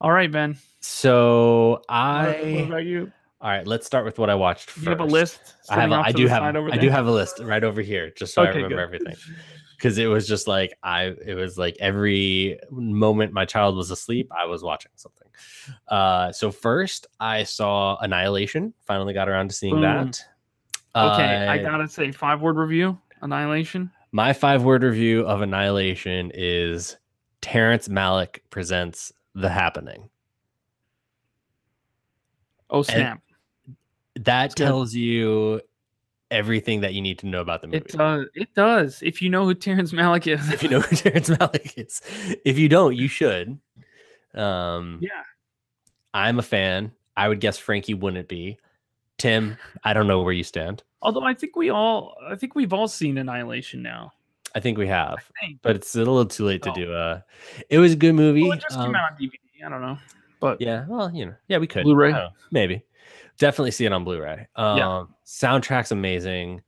All 0.00 0.12
right, 0.12 0.30
Ben. 0.30 0.56
So 0.80 1.82
I. 1.88 2.54
what 2.60 2.64
about 2.66 2.84
you? 2.84 3.12
All 3.40 3.50
right, 3.50 3.66
let's 3.66 3.86
start 3.86 4.04
with 4.04 4.18
what 4.18 4.30
I 4.30 4.34
watched 4.34 4.70
first. 4.70 4.84
You 4.84 4.90
have 4.90 5.00
a 5.00 5.04
list. 5.04 5.54
I 5.70 5.80
have. 5.80 5.92
A, 5.92 5.94
I 5.96 6.12
do 6.12 6.26
have. 6.26 6.42
I 6.42 6.76
do 6.76 6.88
have 6.90 7.06
a 7.06 7.10
list 7.10 7.40
right 7.40 7.62
over 7.62 7.80
here, 7.82 8.10
just 8.16 8.34
so 8.34 8.42
I 8.42 8.48
remember 8.48 8.68
good. 8.70 8.78
everything. 8.78 9.14
because 9.76 9.96
it 9.98 10.06
was 10.06 10.26
just 10.26 10.48
like 10.48 10.72
I 10.82 11.14
it 11.24 11.34
was 11.36 11.56
like 11.58 11.76
every 11.80 12.58
moment 12.70 13.32
my 13.32 13.44
child 13.44 13.76
was 13.76 13.90
asleep, 13.92 14.30
I 14.36 14.46
was 14.46 14.62
watching 14.62 14.90
something. 14.96 15.28
Uh 15.88 16.32
so 16.32 16.50
first 16.50 17.06
I 17.20 17.44
saw 17.44 17.96
Annihilation, 17.98 18.74
finally 18.86 19.14
got 19.14 19.28
around 19.28 19.48
to 19.48 19.54
seeing 19.54 19.74
Boom. 19.74 19.82
that. 19.82 20.20
Okay, 20.96 21.46
I 21.46 21.58
Uh, 21.58 21.62
gotta 21.62 21.86
say, 21.88 22.10
five 22.10 22.40
word 22.40 22.56
review, 22.56 22.98
Annihilation. 23.22 23.90
my 24.10 24.32
five 24.32 24.64
word 24.64 24.82
review 24.82 25.20
of 25.26 25.42
Annihilation 25.42 26.32
is 26.34 26.96
Terrence 27.40 27.86
Malick 27.86 28.38
presents 28.50 29.12
The 29.40 29.48
Happening. 29.48 30.10
Oh 32.70 32.82
snap! 32.82 33.20
That 34.16 34.56
tells 34.56 34.94
you 34.94 35.60
everything 36.30 36.80
that 36.80 36.92
you 36.92 37.00
need 37.00 37.18
to 37.20 37.26
know 37.26 37.40
about 37.40 37.62
the 37.62 37.68
movie. 37.68 37.78
It 37.78 37.88
does. 37.88 38.26
It 38.34 38.54
does. 38.54 39.02
If 39.02 39.22
you 39.22 39.30
know 39.30 39.44
who 39.44 39.54
Terrence 39.54 39.92
Malick 39.92 40.26
is. 40.26 40.52
if 40.52 40.62
you 40.62 40.68
know 40.68 40.80
who 40.80 40.96
Terrence 40.96 41.30
Malick 41.30 41.72
is. 41.76 42.02
If 42.44 42.58
you 42.58 42.68
don't, 42.68 42.96
you 42.96 43.08
should. 43.08 43.58
Um, 44.34 44.98
yeah. 45.00 45.22
I'm 46.12 46.38
a 46.38 46.42
fan. 46.42 46.92
I 47.16 47.28
would 47.28 47.40
guess 47.40 47.58
Frankie 47.58 47.94
wouldn't 47.94 48.28
be. 48.28 48.58
Tim, 49.18 49.56
I 49.84 49.92
don't 49.92 50.06
know 50.06 50.22
where 50.22 50.32
you 50.32 50.44
stand. 50.44 50.82
Although 51.00 51.24
I 51.24 51.34
think 51.34 51.56
we 51.56 51.70
all, 51.70 52.16
I 52.28 52.34
think 52.34 52.54
we've 52.54 52.72
all 52.72 52.88
seen 52.88 53.18
Annihilation 53.18 53.82
now. 53.82 54.12
I 54.54 54.60
think 54.60 54.78
we 54.78 54.86
have, 54.88 55.18
think. 55.40 55.60
but 55.62 55.76
it's 55.76 55.94
a 55.94 55.98
little 55.98 56.24
too 56.26 56.44
late 56.44 56.62
to 56.62 56.70
Oh. 56.70 56.74
do 56.74 56.92
a. 56.92 57.24
It 57.70 57.78
was 57.78 57.92
a 57.92 57.96
good 57.96 58.14
movie. 58.14 58.42
Well, 58.42 58.52
it 58.52 58.60
just 58.62 58.76
came 58.76 58.88
um, 58.90 58.94
out 58.94 59.12
on 59.12 59.18
DVD. 59.18 59.66
I 59.66 59.68
don't 59.68 59.80
know, 59.82 59.98
but 60.40 60.60
Yeah, 60.60 60.86
well, 60.88 61.10
you 61.14 61.26
know, 61.26 61.34
yeah, 61.48 61.58
we 61.58 61.66
could. 61.66 61.82
Blu-ray? 61.84 62.12
Know, 62.12 62.30
maybe. 62.50 62.82
Definitely 63.38 63.70
see 63.72 63.84
it 63.86 63.92
on 63.92 64.04
Blu-ray. 64.04 64.48
Um, 64.56 65.14
soundtrack's 65.26 65.92
amazing. 65.92 66.62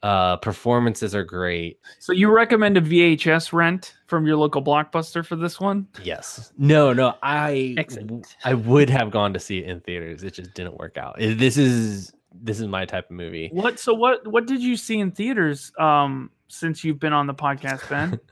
Uh, 0.00 0.36
performances 0.36 1.12
are 1.12 1.24
great. 1.24 1.80
so 1.98 2.12
you 2.12 2.30
recommend 2.30 2.76
a 2.76 2.80
VHS 2.80 3.52
rent 3.52 3.94
from 4.06 4.26
your 4.28 4.36
local 4.36 4.62
blockbuster 4.62 5.26
for 5.26 5.34
this 5.34 5.58
one? 5.58 5.88
Yes. 6.04 6.52
No, 6.56 6.92
no, 6.92 7.14
I 7.20 7.74
Excellent. 7.76 8.36
I 8.44 8.54
would 8.54 8.88
have 8.90 9.10
gone 9.10 9.32
to 9.32 9.40
see 9.40 9.58
it 9.58 9.68
in 9.68 9.80
theaters. 9.80 10.22
It 10.22 10.34
just 10.34 10.54
didn't 10.54 10.78
work 10.78 10.96
out. 10.96 11.16
This 11.18 11.56
is 11.56 12.12
this 12.32 12.60
is 12.60 12.68
my 12.68 12.84
type 12.84 13.06
of 13.06 13.16
movie. 13.16 13.48
What? 13.52 13.80
So 13.80 13.92
what? 13.92 14.24
What 14.28 14.46
did 14.46 14.60
you 14.62 14.76
see 14.76 15.00
in 15.00 15.10
theaters? 15.10 15.72
Um, 15.80 16.30
since 16.48 16.82
you've 16.84 16.98
been 16.98 17.12
on 17.12 17.26
the 17.26 17.34
podcast, 17.34 17.88
Ben. 17.88 18.18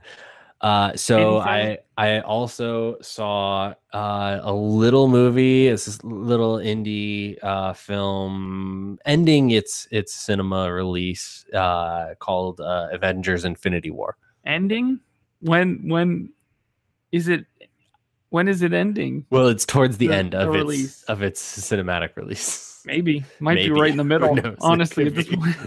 Uh, 0.63 0.97
so 0.97 1.41
Anything? 1.41 1.79
I 1.99 2.17
I 2.17 2.21
also 2.21 2.97
saw 3.03 3.75
uh, 3.93 4.41
a 4.43 4.53
little 4.55 5.07
movie. 5.07 5.69
It's 5.69 5.85
this 5.85 6.03
little 6.03 6.57
indie 6.57 7.37
uh, 7.45 7.75
film 7.75 8.99
ending 9.05 9.51
its 9.51 9.87
its 9.91 10.15
cinema 10.15 10.73
release 10.73 11.45
uh, 11.53 12.15
called 12.21 12.63
uh, 12.63 12.89
Avengers: 12.91 13.45
Infinity 13.45 13.91
War. 13.91 14.17
ending? 14.47 14.99
When? 15.41 15.91
When? 15.91 16.33
Is 17.13 17.29
it? 17.29 17.45
When 18.31 18.49
is 18.49 18.63
it 18.63 18.73
ending? 18.73 19.27
Well, 19.29 19.49
it's 19.49 19.67
towards 19.67 19.99
the, 19.99 20.07
The- 20.09 20.15
end 20.15 20.33
the 20.33 20.49
of 20.49 20.55
its 20.55 20.57
release. 20.65 21.03
of 21.03 21.23
its 21.23 21.43
cinematic 21.71 22.17
release. 22.17 22.81
Maybe. 22.87 23.25
Might 23.41 23.57
Maybe. 23.57 23.75
be 23.75 23.79
right 23.79 23.91
in 23.91 23.99
the 23.99 24.05
middle. 24.15 24.39
Honestly, 24.63 25.05
at 25.07 25.15
this 25.15 25.29
point. 25.29 25.55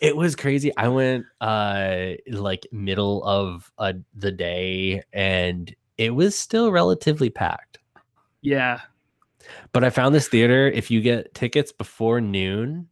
it 0.00 0.16
was 0.16 0.36
crazy. 0.36 0.76
I 0.76 0.88
went 0.88 1.26
uh 1.40 2.12
like 2.28 2.66
middle 2.72 3.24
of 3.24 3.70
uh, 3.78 3.94
the 4.14 4.32
day 4.32 5.02
and 5.12 5.74
it 5.98 6.14
was 6.14 6.36
still 6.36 6.72
relatively 6.72 7.30
packed. 7.30 7.78
yeah. 8.42 8.80
But 9.72 9.84
I 9.84 9.90
found 9.90 10.14
this 10.14 10.28
theater 10.28 10.68
if 10.68 10.90
you 10.90 11.00
get 11.00 11.34
tickets 11.34 11.72
before 11.72 12.20
noon, 12.20 12.88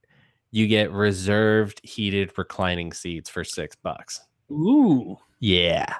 you 0.50 0.66
get 0.66 0.90
reserved 0.90 1.80
heated 1.84 2.32
reclining 2.36 2.92
seats 2.92 3.30
for 3.30 3.44
6 3.44 3.76
bucks. 3.76 4.20
Ooh. 4.50 5.16
Yeah. 5.40 5.94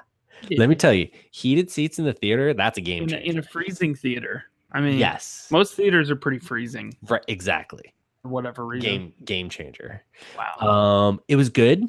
Let 0.57 0.69
me 0.69 0.75
tell 0.75 0.93
you, 0.93 1.09
heated 1.31 1.69
seats 1.69 1.99
in 1.99 2.05
the 2.05 2.13
theater, 2.13 2.53
that's 2.53 2.77
a 2.77 2.81
game 2.81 3.03
in 3.03 3.13
in 3.13 3.37
a 3.39 3.43
freezing 3.43 3.93
theater. 3.93 4.45
I 4.71 4.81
mean, 4.81 4.97
yes. 4.97 5.47
most 5.51 5.73
theaters 5.73 6.11
are 6.11 6.15
pretty 6.15 6.39
freezing 6.39 6.95
Right, 7.07 7.23
exactly. 7.27 7.93
Whatever 8.23 8.65
reason. 8.65 8.89
Game 8.89 9.13
game 9.23 9.49
changer. 9.49 10.03
Wow. 10.37 10.67
Um, 10.67 11.21
it 11.27 11.35
was 11.35 11.49
good. 11.49 11.83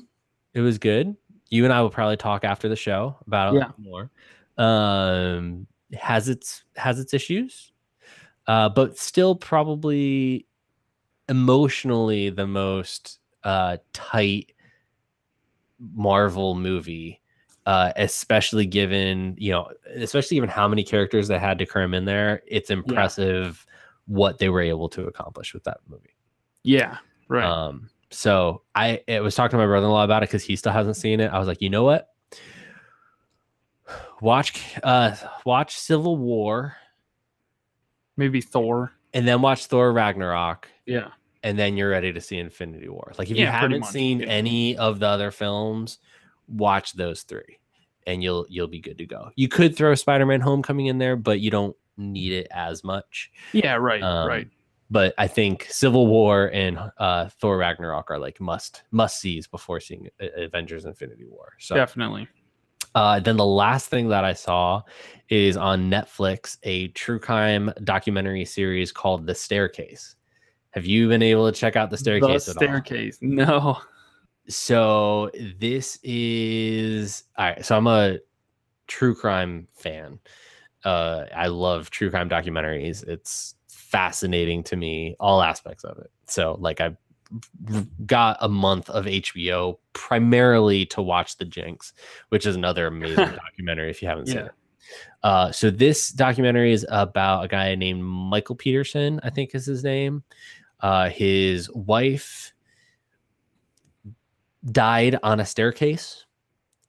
It 0.54 0.60
was 0.60 0.78
good. 0.78 1.16
You 1.50 1.64
and 1.64 1.72
I 1.72 1.80
will 1.82 1.90
probably 1.90 2.16
talk 2.16 2.44
after 2.44 2.68
the 2.68 2.76
show 2.76 3.16
about 3.26 3.54
Yeah. 3.54 3.68
it 3.70 3.78
more. 3.78 4.10
Um, 4.58 5.66
has 5.94 6.28
its 6.28 6.62
has 6.76 6.98
its 6.98 7.12
issues, 7.14 7.72
uh, 8.46 8.68
but 8.68 8.98
still 8.98 9.34
probably 9.34 10.46
emotionally 11.28 12.30
the 12.30 12.46
most 12.46 13.18
uh, 13.44 13.78
tight 13.92 14.52
Marvel 15.94 16.54
movie. 16.54 17.20
Uh, 17.66 17.92
especially 17.96 18.64
given 18.66 19.34
you 19.38 19.52
know, 19.52 19.68
especially 19.94 20.36
given 20.36 20.48
how 20.50 20.66
many 20.66 20.82
characters 20.82 21.28
they 21.28 21.38
had 21.38 21.58
to 21.58 21.66
cram 21.66 21.92
in 21.94 22.04
there, 22.06 22.42
it's 22.46 22.70
impressive 22.70 23.64
what 24.06 24.38
they 24.38 24.48
were 24.48 24.62
able 24.62 24.88
to 24.88 25.04
accomplish 25.04 25.52
with 25.52 25.62
that 25.64 25.78
movie. 25.86 26.14
Yeah. 26.62 26.98
Right. 27.28 27.44
Um, 27.44 27.88
so 28.10 28.62
I 28.74 29.02
it 29.06 29.22
was 29.22 29.34
talking 29.34 29.52
to 29.52 29.56
my 29.58 29.66
brother-in-law 29.66 30.04
about 30.04 30.22
it 30.22 30.28
because 30.28 30.42
he 30.42 30.56
still 30.56 30.72
hasn't 30.72 30.96
seen 30.96 31.20
it. 31.20 31.28
I 31.32 31.38
was 31.38 31.46
like, 31.48 31.62
you 31.62 31.70
know 31.70 31.84
what? 31.84 32.08
Watch 34.20 34.62
uh 34.82 35.16
watch 35.46 35.78
Civil 35.78 36.16
War 36.16 36.76
Maybe 38.16 38.40
Thor. 38.40 38.92
and 39.14 39.26
then 39.26 39.40
watch 39.40 39.66
Thor 39.66 39.92
Ragnarok, 39.92 40.68
Yeah. 40.84 41.08
and 41.42 41.58
then 41.58 41.76
you're 41.76 41.88
ready 41.90 42.12
to 42.12 42.20
see 42.20 42.36
Infinity 42.38 42.88
War. 42.88 43.12
Like 43.18 43.30
if 43.30 43.36
Yeah, 43.36 43.46
you 43.46 43.50
haven't 43.50 43.80
much, 43.80 43.90
seen 43.90 44.20
yeah. 44.20 44.26
any 44.26 44.76
of 44.76 44.98
the 45.00 45.06
other 45.06 45.30
films, 45.30 45.98
watch 46.48 46.92
those 46.92 47.22
three 47.22 47.58
and 48.06 48.22
you'll 48.22 48.44
you'll 48.50 48.66
be 48.68 48.80
good 48.80 48.98
to 48.98 49.06
go. 49.06 49.30
You 49.36 49.48
could 49.48 49.74
throw 49.74 49.94
Spider-Man 49.94 50.40
Homecoming 50.40 50.86
in 50.86 50.98
there, 50.98 51.16
but 51.16 51.40
you 51.40 51.50
don't 51.50 51.76
need 51.96 52.32
it 52.32 52.48
as 52.50 52.84
much. 52.84 53.30
Yeah. 53.52 53.74
Right. 53.76 54.02
Um, 54.02 54.28
right. 54.28 54.48
But 54.90 55.14
I 55.18 55.26
think 55.28 55.66
Civil 55.70 56.06
War 56.08 56.50
and 56.52 56.78
uh, 56.98 57.28
Thor 57.40 57.56
Ragnarok 57.56 58.10
are 58.10 58.18
like 58.18 58.40
must 58.40 58.82
must 58.90 59.20
sees 59.20 59.46
before 59.46 59.80
seeing 59.80 60.08
Avengers: 60.36 60.84
Infinity 60.84 61.26
War. 61.26 61.52
So 61.58 61.74
Definitely. 61.76 62.28
uh, 62.94 63.20
then 63.20 63.36
the 63.36 63.46
last 63.46 63.88
thing 63.88 64.08
that 64.08 64.24
I 64.24 64.32
saw 64.32 64.82
is 65.28 65.56
on 65.56 65.90
Netflix 65.90 66.58
a 66.64 66.88
true 66.88 67.20
crime 67.20 67.72
documentary 67.84 68.44
series 68.44 68.90
called 68.90 69.26
The 69.26 69.34
Staircase. 69.34 70.16
Have 70.70 70.86
you 70.86 71.08
been 71.08 71.22
able 71.22 71.50
to 71.50 71.56
check 71.56 71.76
out 71.76 71.90
The 71.90 71.96
Staircase 71.96 72.46
the 72.46 72.50
at 72.50 72.56
all? 72.56 72.62
staircase. 72.62 73.18
No. 73.20 73.78
So 74.48 75.30
this 75.58 75.98
is 76.02 77.24
all 77.38 77.46
right. 77.46 77.64
So 77.64 77.76
I'm 77.76 77.86
a 77.86 78.18
true 78.88 79.14
crime 79.14 79.68
fan. 79.72 80.18
Uh, 80.84 81.26
I 81.36 81.46
love 81.46 81.90
true 81.90 82.10
crime 82.10 82.28
documentaries. 82.28 83.06
It's 83.06 83.54
fascinating 83.90 84.62
to 84.64 84.76
me, 84.76 85.16
all 85.20 85.42
aspects 85.42 85.84
of 85.84 85.98
it. 85.98 86.10
So 86.26 86.56
like 86.60 86.80
I 86.80 86.96
got 88.06 88.38
a 88.40 88.48
month 88.48 88.90
of 88.90 89.04
HBO 89.04 89.78
primarily 89.92 90.86
to 90.86 91.02
watch 91.02 91.36
The 91.38 91.44
Jinx, 91.44 91.92
which 92.28 92.46
is 92.46 92.56
another 92.56 92.86
amazing 92.88 93.16
documentary 93.16 93.90
if 93.90 94.02
you 94.02 94.08
haven't 94.08 94.26
seen 94.26 94.38
it. 94.38 94.52
Uh, 95.22 95.52
so 95.52 95.70
this 95.70 96.10
documentary 96.10 96.72
is 96.72 96.84
about 96.88 97.44
a 97.44 97.48
guy 97.48 97.74
named 97.74 98.02
Michael 98.02 98.56
Peterson, 98.56 99.20
I 99.22 99.30
think 99.30 99.54
is 99.54 99.66
his 99.66 99.84
name. 99.84 100.24
Uh, 100.80 101.08
his 101.10 101.70
wife 101.70 102.52
died 104.72 105.18
on 105.22 105.40
a 105.40 105.46
staircase 105.46 106.26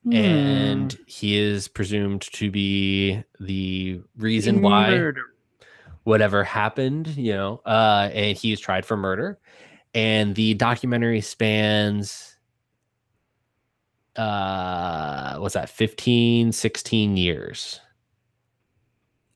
Hmm. 0.03 0.13
and 0.13 0.97
he 1.05 1.37
is 1.37 1.67
presumed 1.67 2.21
to 2.33 2.49
be 2.49 3.23
the 3.39 4.01
reason 4.17 4.61
why 4.61 4.89
Murder. 4.89 5.21
Whatever 6.03 6.43
happened 6.43 7.07
you 7.15 7.33
know 7.33 7.61
uh 7.65 8.09
and 8.13 8.37
he 8.37 8.55
tried 8.55 8.85
for 8.85 8.97
murder. 8.97 9.39
And 9.93 10.35
the 10.35 10.53
documentary 10.53 11.21
spans 11.21 12.37
uh 14.15 15.37
what's 15.37 15.53
that 15.53 15.69
15 15.69 16.51
16 16.51 17.17
years 17.17 17.79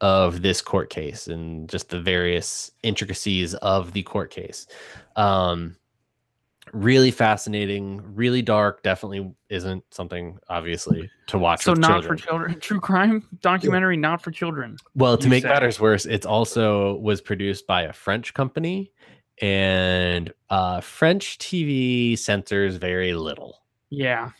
of 0.02 0.42
this 0.42 0.62
court 0.62 0.90
case 0.90 1.28
and 1.28 1.70
just 1.70 1.90
the 1.90 2.00
various 2.02 2.72
intricacies 2.84 3.54
of 3.56 3.94
the 3.94 4.04
court 4.04 4.32
case. 4.32 4.68
Um 5.16 5.78
really 6.74 7.12
fascinating 7.12 8.02
really 8.16 8.42
dark 8.42 8.84
definitely 8.84 9.32
isn't 9.50 9.84
something 9.92 10.38
obviously 10.50 11.10
to 11.28 11.38
watch 11.38 11.64
So 11.64 11.74
not 11.74 12.02
children. 12.02 12.18
for 12.18 12.24
children. 12.26 12.60
True 12.60 12.80
crime 12.80 13.28
documentary, 13.42 13.98
not 13.98 14.22
for 14.22 14.32
children. 14.32 14.78
Well, 14.96 15.18
to 15.18 15.30
make 15.30 15.44
say. 15.44 15.50
matters 15.50 15.80
worse, 15.80 16.06
it's 16.06 16.26
also 16.26 16.96
was 16.96 17.22
produced 17.22 17.68
by 17.68 17.84
a 17.84 17.94
French 17.94 18.34
company, 18.34 18.92
and 19.42 20.34
uh, 20.50 20.82
French 20.82 21.38
TV 21.38 22.18
censors 22.18 22.78
very 22.78 23.14
little. 23.14 23.62
Yeah. 23.90 24.32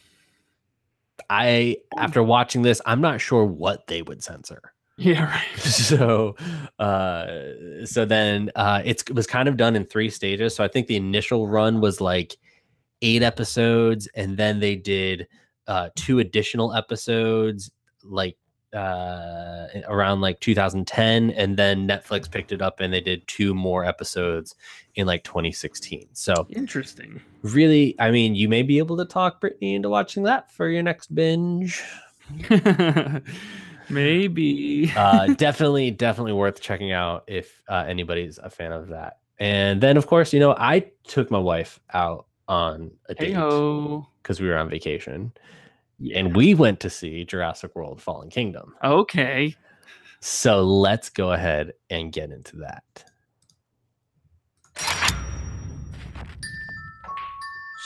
I, 1.30 1.78
after 1.98 2.22
watching 2.22 2.62
this, 2.62 2.82
I'm 2.86 3.02
not 3.02 3.20
sure 3.20 3.46
what 3.46 3.88
they 3.88 4.02
would 4.02 4.24
censor. 4.24 4.62
Yeah. 4.98 5.26
Right. 5.26 5.60
so, 5.60 6.36
uh, 6.80 7.28
so 7.84 8.06
then 8.06 8.52
uh, 8.56 8.82
it's, 8.86 9.04
it 9.04 9.14
was 9.14 9.28
kind 9.28 9.50
of 9.50 9.58
done 9.58 9.76
in 9.76 9.86
three 9.86 10.10
stages. 10.10 10.56
So 10.56 10.64
I 10.64 10.68
think 10.68 10.88
the 10.88 10.96
initial 10.96 11.48
run 11.48 11.82
was 11.82 12.00
like 12.00 12.38
eight 13.02 13.22
episodes, 13.22 14.08
and 14.16 14.38
then 14.38 14.60
they 14.60 14.76
did 14.76 15.28
uh, 15.68 15.90
two 15.96 16.20
additional 16.20 16.74
episodes 16.74 17.72
like 18.04 18.38
uh, 18.74 19.68
around 19.88 20.22
like 20.22 20.40
2010, 20.42 21.32
and 21.32 21.58
then 21.58 21.88
Netflix 21.88 22.30
picked 22.30 22.52
it 22.52 22.62
up 22.62 22.80
and 22.80 22.94
they 22.94 23.02
did 23.02 23.26
two 23.28 23.54
more 23.54 23.86
episodes 23.86 24.56
in 24.96 25.08
like 25.08 25.24
2016. 25.24 26.08
So 26.14 26.46
Interesting. 26.50 27.22
really, 27.42 27.96
I 28.00 28.12
mean, 28.12 28.36
you 28.36 28.50
may 28.50 28.64
be 28.64 28.78
able 28.78 28.98
to 28.98 29.06
talk 29.06 29.40
Brittany 29.40 29.76
into 29.76 29.90
watching 29.90 30.24
that 30.24 30.52
for 30.52 30.68
your 30.68 30.84
next 30.84 31.14
binge. 31.16 31.82
Maybe. 33.90 34.92
uh, 34.98 35.28
definitely, 35.36 35.92
definitely 35.92 36.34
worth 36.34 36.60
checking 36.62 36.92
out 36.92 37.24
if 37.28 37.62
uh, 37.70 37.86
anybody's 37.88 38.38
a 38.38 38.50
fan 38.50 38.72
of 38.72 38.90
that. 38.90 39.20
And 39.40 39.82
then, 39.82 39.98
of 39.98 40.08
course, 40.08 40.34
you 40.34 40.40
know, 40.40 40.56
I 40.58 40.92
took 41.04 41.30
my 41.30 41.40
wife 41.40 41.80
out 41.94 42.28
on 42.48 42.92
a 43.10 43.16
hey 43.18 43.34
date 43.34 44.02
because 44.22 44.40
we 44.40 44.48
were 44.48 44.58
on 44.58 44.70
vacation, 44.70 45.34
Yeah. 46.00 46.20
and 46.20 46.36
we 46.36 46.54
went 46.54 46.80
to 46.82 46.90
see 46.90 47.26
Jurassic 47.26 47.76
World: 47.76 48.02
Fallen 48.02 48.30
Kingdom. 48.30 48.74
okay. 48.84 49.56
So 50.22 50.64
let's 50.64 51.10
go 51.10 51.34
ahead 51.34 51.74
and 51.92 52.12
get 52.12 52.32
into 52.32 52.56
that. 52.58 52.84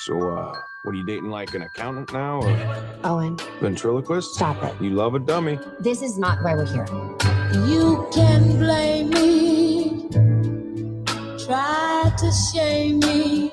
So, 0.05 0.37
uh, 0.37 0.53
what 0.83 0.93
are 0.93 0.97
you 0.97 1.05
dating 1.05 1.29
like 1.29 1.53
an 1.55 1.63
accountant 1.63 2.11
now 2.13 2.41
or 2.41 2.89
Owen, 3.03 3.37
ventriloquist? 3.59 4.33
stop 4.35 4.61
it. 4.63 4.81
You 4.81 4.91
love 4.91 5.13
a 5.15 5.19
dummy. 5.19 5.59
This 5.79 6.01
is 6.01 6.17
not 6.17 6.41
why 6.43 6.55
we're 6.55 6.65
here. 6.65 6.87
You 7.67 8.07
can 8.13 8.57
blame 8.57 9.09
me, 9.09 10.07
try 11.45 12.11
to 12.17 12.31
shame 12.53 12.99
me, 12.99 13.51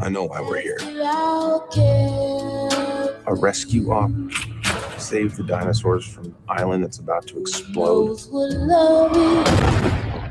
I 0.00 0.08
know 0.08 0.24
why 0.24 0.40
we're 0.40 0.60
here. 0.60 0.76
but 0.80 1.00
I'll 1.02 1.60
care. 1.68 3.20
A 3.26 3.34
rescue 3.34 3.90
op. 3.92 4.10
Save 4.98 5.36
the 5.36 5.42
dinosaurs 5.42 6.04
from 6.06 6.26
an 6.26 6.34
island 6.48 6.84
that's 6.84 6.98
about 6.98 7.26
to 7.28 7.40
explode. 7.40 8.08
Those 8.08 8.26
who 8.26 8.46
love 8.48 9.12
me. 9.16 10.30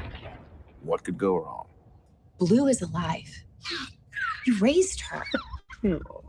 What 0.82 1.04
could 1.04 1.18
go 1.18 1.38
wrong? 1.38 1.68
Blue 2.40 2.68
is 2.68 2.82
alive. 2.82 3.44
You 4.46 4.58
raised 4.60 5.02
her. 5.02 5.24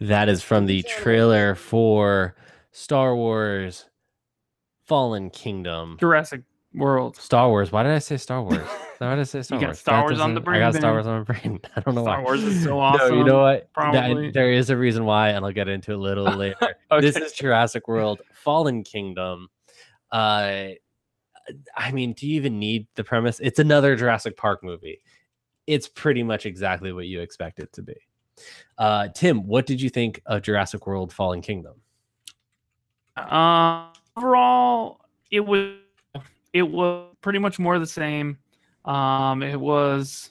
That 0.00 0.28
is 0.28 0.42
from 0.42 0.66
the 0.66 0.82
trailer 0.82 1.54
for 1.54 2.34
Star 2.72 3.14
Wars: 3.16 3.86
Fallen 4.84 5.30
Kingdom. 5.30 5.96
Jurassic 5.98 6.42
World. 6.74 7.16
Star 7.16 7.48
Wars. 7.48 7.72
Why 7.72 7.82
did 7.82 7.92
I 7.92 7.98
say 8.00 8.16
Star 8.18 8.42
Wars? 8.42 8.58
Why 8.98 9.14
did 9.14 9.20
I 9.20 9.24
say 9.24 9.42
Star 9.42 9.58
got 9.58 9.66
Wars? 9.68 9.78
Star 9.78 9.96
That 9.96 10.02
Wars 10.04 10.20
on 10.20 10.34
the 10.34 10.40
doesn't- 10.40 10.54
I 10.54 10.58
got 10.58 10.74
Star. 10.74 10.92
Wars 10.92 11.06
on 11.06 11.18
my 11.18 11.24
brain. 11.24 11.60
I 11.76 11.80
don't 11.80 11.94
know 11.94 12.02
Star 12.02 12.18
why. 12.18 12.22
Star 12.22 12.24
Wars 12.24 12.42
is 12.44 12.62
so 12.62 12.78
awesome. 12.78 13.08
No, 13.10 13.16
you 13.18 13.24
know 13.24 13.40
what? 13.42 13.70
That- 13.76 14.30
there 14.34 14.52
is 14.52 14.68
a 14.70 14.76
reason 14.76 15.04
why, 15.06 15.30
and 15.30 15.44
I'll 15.44 15.52
get 15.52 15.68
into 15.68 15.92
it 15.92 15.96
a 15.96 15.98
little 15.98 16.26
later. 16.26 16.76
This 17.00 17.16
is 17.16 17.32
Jurassic 17.32 17.88
World: 17.88 18.20
Fallen 18.34 18.84
Kingdom. 18.84 19.48
Uh, 20.12 20.68
I 21.76 21.92
mean, 21.92 22.12
do 22.12 22.26
you 22.26 22.36
even 22.36 22.58
need 22.58 22.86
the 22.96 23.04
premise? 23.04 23.40
It's 23.40 23.58
another 23.58 23.96
Jurassic 23.96 24.36
Park 24.36 24.62
movie. 24.62 25.00
It's 25.66 25.88
pretty 25.88 26.22
much 26.22 26.44
exactly 26.46 26.92
what 26.92 27.06
you 27.06 27.20
expect 27.20 27.58
it 27.60 27.72
to 27.74 27.82
be. 27.82 27.96
Uh, 28.78 29.08
Tim, 29.08 29.46
what 29.46 29.66
did 29.66 29.80
you 29.80 29.88
think 29.88 30.20
of 30.26 30.42
Jurassic 30.42 30.86
World: 30.86 31.12
Fallen 31.12 31.40
Kingdom? 31.40 31.74
Uh, 33.16 33.88
overall, 34.16 35.00
it 35.30 35.40
was 35.40 35.76
it 36.52 36.62
was 36.62 37.14
pretty 37.20 37.38
much 37.38 37.58
more 37.58 37.78
the 37.78 37.86
same. 37.86 38.38
Um, 38.84 39.42
it 39.42 39.58
was 39.58 40.30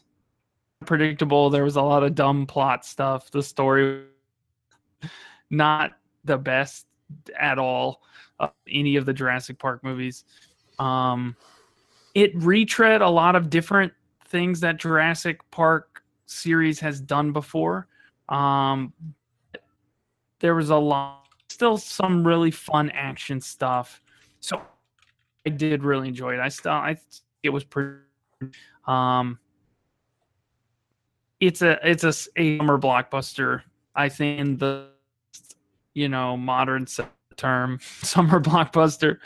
predictable. 0.86 1.50
There 1.50 1.64
was 1.64 1.76
a 1.76 1.82
lot 1.82 2.04
of 2.04 2.16
dumb 2.16 2.46
plot 2.46 2.86
stuff. 2.86 3.32
The 3.32 3.44
story 3.44 4.04
not 5.50 5.92
the 6.24 6.38
best 6.38 6.86
at 7.40 7.60
all. 7.60 8.02
Of 8.38 8.52
any 8.68 8.98
of 8.98 9.06
the 9.06 9.14
Jurassic 9.14 9.60
Park 9.60 9.82
movies. 9.82 10.26
Um, 10.78 11.38
it 12.16 12.36
retread 12.36 13.02
a 13.02 13.10
lot 13.10 13.34
of 13.36 13.50
different 13.50 13.94
things 14.26 14.60
that 14.60 14.76
Jurassic 14.76 15.40
Park 15.52 16.04
series 16.26 16.78
has 16.82 17.00
done 17.00 17.32
before. 17.32 17.88
Um, 18.30 18.94
there 20.40 20.56
was 20.56 20.70
a 20.70 20.76
lot, 20.76 21.28
still 21.50 21.78
some 21.78 22.26
really 22.26 22.52
fun 22.52 22.90
action 22.92 23.40
stuff. 23.42 24.02
So 24.40 24.62
I 25.46 25.50
did 25.50 25.84
really 25.84 26.08
enjoy 26.10 26.34
it. 26.36 26.40
I 26.40 26.50
still, 26.50 26.72
I 26.72 26.98
it 27.44 27.50
was 27.50 27.64
pretty. 27.64 28.00
Um, 28.88 29.40
it's 31.40 31.62
a 31.62 31.80
it's 31.88 32.04
a 32.04 32.14
summer 32.14 32.78
blockbuster. 32.78 33.62
I 33.96 34.10
think 34.10 34.40
in 34.40 34.58
the 34.58 34.88
you 35.94 36.10
know 36.10 36.38
modern 36.38 36.86
term 37.38 37.80
summer 38.02 38.40
blockbuster. 38.40 39.18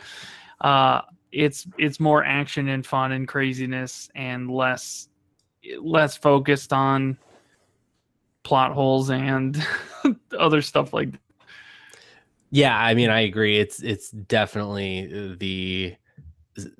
Uh, 0.60 1.02
it's 1.32 1.66
it's 1.78 2.00
more 2.00 2.24
action 2.24 2.68
and 2.68 2.84
fun 2.84 3.12
and 3.12 3.28
craziness 3.28 4.10
and 4.14 4.50
less 4.50 5.08
less 5.80 6.16
focused 6.16 6.72
on 6.72 7.16
plot 8.42 8.72
holes 8.72 9.10
and 9.10 9.64
other 10.38 10.62
stuff 10.62 10.92
like 10.92 11.12
that. 11.12 11.20
Yeah, 12.50 12.76
I 12.76 12.94
mean, 12.94 13.10
I 13.10 13.20
agree. 13.20 13.58
It's 13.58 13.80
it's 13.80 14.10
definitely 14.10 15.36
the 15.38 15.96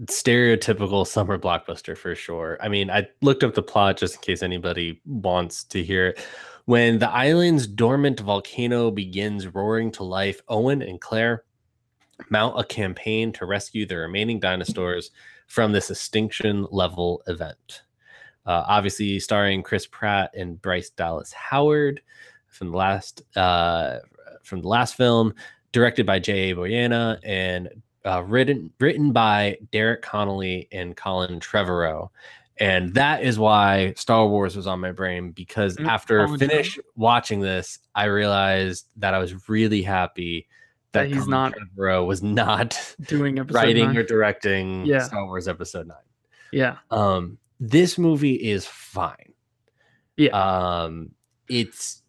stereotypical 0.04 1.06
summer 1.06 1.38
blockbuster 1.38 1.96
for 1.96 2.14
sure. 2.14 2.58
I 2.60 2.68
mean, 2.68 2.90
I 2.90 3.08
looked 3.22 3.44
up 3.44 3.54
the 3.54 3.62
plot 3.62 3.96
just 3.96 4.16
in 4.16 4.20
case 4.20 4.42
anybody 4.42 5.00
wants 5.06 5.64
to 5.64 5.82
hear 5.82 6.08
it. 6.08 6.18
When 6.64 6.98
the 6.98 7.10
island's 7.10 7.66
dormant 7.66 8.20
volcano 8.20 8.90
begins 8.90 9.46
roaring 9.46 9.90
to 9.92 10.04
life, 10.04 10.42
Owen 10.48 10.82
and 10.82 11.00
Claire 11.00 11.44
mount 12.28 12.58
a 12.58 12.64
campaign 12.64 13.32
to 13.32 13.46
rescue 13.46 13.86
the 13.86 13.96
remaining 13.96 14.40
dinosaurs 14.40 15.10
from 15.46 15.72
this 15.72 15.90
extinction 15.90 16.66
level 16.70 17.22
event. 17.26 17.82
Uh, 18.50 18.64
obviously, 18.66 19.20
starring 19.20 19.62
Chris 19.62 19.86
Pratt 19.86 20.32
and 20.34 20.60
Bryce 20.60 20.90
Dallas 20.90 21.32
Howard 21.32 22.02
from 22.48 22.72
the 22.72 22.76
last 22.76 23.22
uh, 23.36 23.98
from 24.42 24.60
the 24.62 24.66
last 24.68 24.96
film 24.96 25.34
directed 25.70 26.04
by 26.04 26.18
J.A. 26.18 26.56
Bayona 26.56 27.20
and 27.22 27.68
uh, 28.04 28.22
written 28.24 28.72
written 28.80 29.12
by 29.12 29.56
Derek 29.70 30.02
Connolly 30.02 30.66
and 30.72 30.96
Colin 30.96 31.38
Trevorrow. 31.38 32.08
And 32.58 32.92
that 32.94 33.22
is 33.22 33.38
why 33.38 33.94
Star 33.96 34.26
Wars 34.26 34.56
was 34.56 34.66
on 34.66 34.80
my 34.80 34.90
brain 34.90 35.30
because 35.30 35.76
Mm, 35.76 35.86
after 35.88 36.24
Colin 36.26 36.38
finish 36.40 36.76
watching 36.96 37.40
this, 37.40 37.78
I 37.94 38.06
realized 38.06 38.86
that 38.96 39.14
I 39.14 39.18
was 39.18 39.48
really 39.48 39.80
happy 39.82 40.48
that, 40.92 41.02
That 41.02 41.08
he's 41.08 41.18
Colin 41.18 41.30
not 41.30 41.54
Trevorrow 41.54 42.04
was 42.04 42.20
not 42.22 42.96
Doing 43.06 43.36
writing 43.46 43.86
nine. 43.86 43.96
or 43.96 44.02
directing 44.02 44.84
Yeah. 44.86 44.98
Star 45.04 45.24
Wars 45.24 45.46
Episode 45.46 45.86
Nine. 45.86 45.96
yeah, 46.52 46.78
Um, 46.90 47.38
this 47.60 47.98
movie 47.98 48.34
is 48.34 48.66
fine. 48.66 49.32
Yeah. 50.16 50.30
Um, 50.30 51.12
it's 51.48 52.02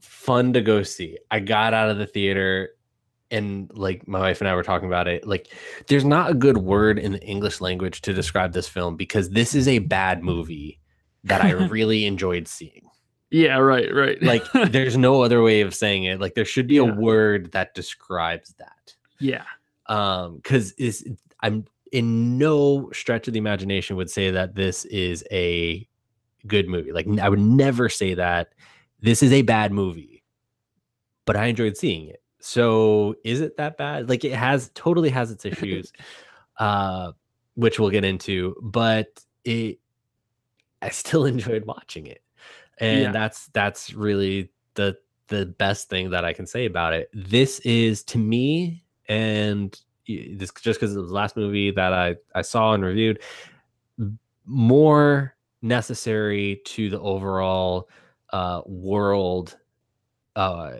fun 0.00 0.52
to 0.54 0.60
go 0.62 0.82
see. 0.82 1.18
I 1.30 1.40
got 1.40 1.74
out 1.74 1.90
of 1.90 1.98
the 1.98 2.06
theater 2.06 2.70
and 3.30 3.70
like 3.74 4.06
my 4.06 4.18
wife 4.20 4.40
and 4.40 4.48
I 4.48 4.54
were 4.54 4.62
talking 4.62 4.86
about 4.88 5.08
it. 5.08 5.26
Like, 5.26 5.48
there's 5.88 6.04
not 6.04 6.30
a 6.30 6.34
good 6.34 6.58
word 6.58 6.98
in 6.98 7.12
the 7.12 7.22
English 7.22 7.60
language 7.60 8.00
to 8.02 8.12
describe 8.12 8.52
this 8.52 8.68
film 8.68 8.96
because 8.96 9.30
this 9.30 9.54
is 9.54 9.66
a 9.68 9.80
bad 9.80 10.22
movie 10.22 10.80
that 11.24 11.42
I 11.44 11.50
really 11.68 12.04
enjoyed 12.06 12.46
seeing. 12.48 12.82
yeah, 13.30 13.56
right, 13.58 13.92
right. 13.92 14.22
Like, 14.22 14.44
there's 14.70 14.96
no 14.96 15.22
other 15.22 15.42
way 15.42 15.60
of 15.62 15.74
saying 15.74 16.04
it. 16.04 16.20
Like, 16.20 16.34
there 16.34 16.44
should 16.44 16.68
be 16.68 16.76
Yeah. 16.76 16.82
a 16.82 16.94
word 16.94 17.50
that 17.52 17.74
describes 17.74 18.54
that 18.58 18.94
yeah, 19.20 19.44
um 19.86 20.36
because 20.36 20.72
is 20.72 21.06
i'm 21.40 21.64
in 21.92 22.38
no 22.38 22.90
stretch 22.92 23.26
of 23.28 23.34
the 23.34 23.38
imagination 23.38 23.96
would 23.96 24.10
say 24.10 24.30
that 24.30 24.54
this 24.54 24.84
is 24.86 25.24
a 25.30 25.86
good 26.46 26.68
movie. 26.68 26.92
Like 26.92 27.06
I 27.20 27.28
would 27.28 27.38
never 27.40 27.88
say 27.88 28.14
that 28.14 28.48
this 29.00 29.22
is 29.22 29.32
a 29.32 29.42
bad 29.42 29.72
movie 29.72 30.22
but 31.26 31.36
i 31.36 31.46
enjoyed 31.46 31.76
seeing 31.76 32.08
it. 32.08 32.22
So 32.40 33.14
is 33.24 33.40
it 33.40 33.56
that 33.56 33.78
bad? 33.78 34.08
Like 34.10 34.24
it 34.24 34.34
has 34.34 34.70
totally 34.74 35.08
has 35.10 35.30
its 35.30 35.44
issues 35.44 35.92
uh 36.58 37.12
which 37.54 37.78
we'll 37.78 37.90
get 37.90 38.04
into 38.04 38.54
but 38.62 39.06
it 39.44 39.78
i 40.82 40.90
still 40.90 41.24
enjoyed 41.34 41.64
watching 41.64 42.06
it. 42.06 42.22
And 42.78 43.04
Yeah. 43.04 43.12
that's 43.12 43.46
that's 43.48 43.94
really 43.94 44.50
the 44.74 44.96
the 45.28 45.46
best 45.46 45.88
thing 45.88 46.10
that 46.10 46.24
i 46.24 46.32
can 46.32 46.46
say 46.46 46.66
about 46.66 46.92
it. 46.92 47.08
This 47.14 47.60
is 47.60 48.02
to 48.04 48.18
me 48.18 48.84
and 49.08 49.78
this 50.06 50.50
just 50.52 50.78
because 50.78 50.94
it 50.94 51.00
was 51.00 51.08
the 51.08 51.14
last 51.14 51.36
movie 51.36 51.70
that 51.70 51.92
i 51.92 52.14
i 52.34 52.42
saw 52.42 52.74
and 52.74 52.84
reviewed 52.84 53.20
more 54.44 55.34
necessary 55.62 56.60
to 56.64 56.90
the 56.90 57.00
overall 57.00 57.88
uh 58.32 58.60
world 58.66 59.56
uh 60.36 60.72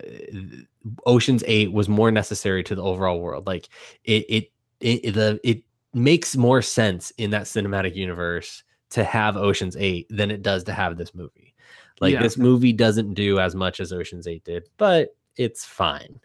oceans 1.06 1.42
8 1.46 1.72
was 1.72 1.88
more 1.88 2.10
necessary 2.10 2.62
to 2.64 2.74
the 2.74 2.82
overall 2.82 3.20
world 3.20 3.46
like 3.46 3.68
it 4.04 4.26
it 4.28 4.50
it, 4.80 5.14
the 5.14 5.40
it 5.42 5.62
makes 5.94 6.36
more 6.36 6.60
sense 6.60 7.10
in 7.12 7.30
that 7.30 7.44
cinematic 7.44 7.94
universe 7.94 8.64
to 8.90 9.04
have 9.04 9.36
Ocean's 9.36 9.76
8 9.76 10.06
than 10.10 10.30
it 10.30 10.42
does 10.42 10.64
to 10.64 10.72
have 10.72 10.96
this 10.96 11.14
movie. 11.14 11.54
Like 12.00 12.12
Yeah. 12.12 12.22
this 12.22 12.36
movie 12.36 12.72
doesn't 12.72 13.14
do 13.14 13.38
as 13.38 13.54
much 13.54 13.80
as 13.80 13.92
Ocean's 13.92 14.26
8 14.26 14.44
did, 14.44 14.68
but 14.76 15.16
it's 15.36 15.64
fine. 15.64 16.20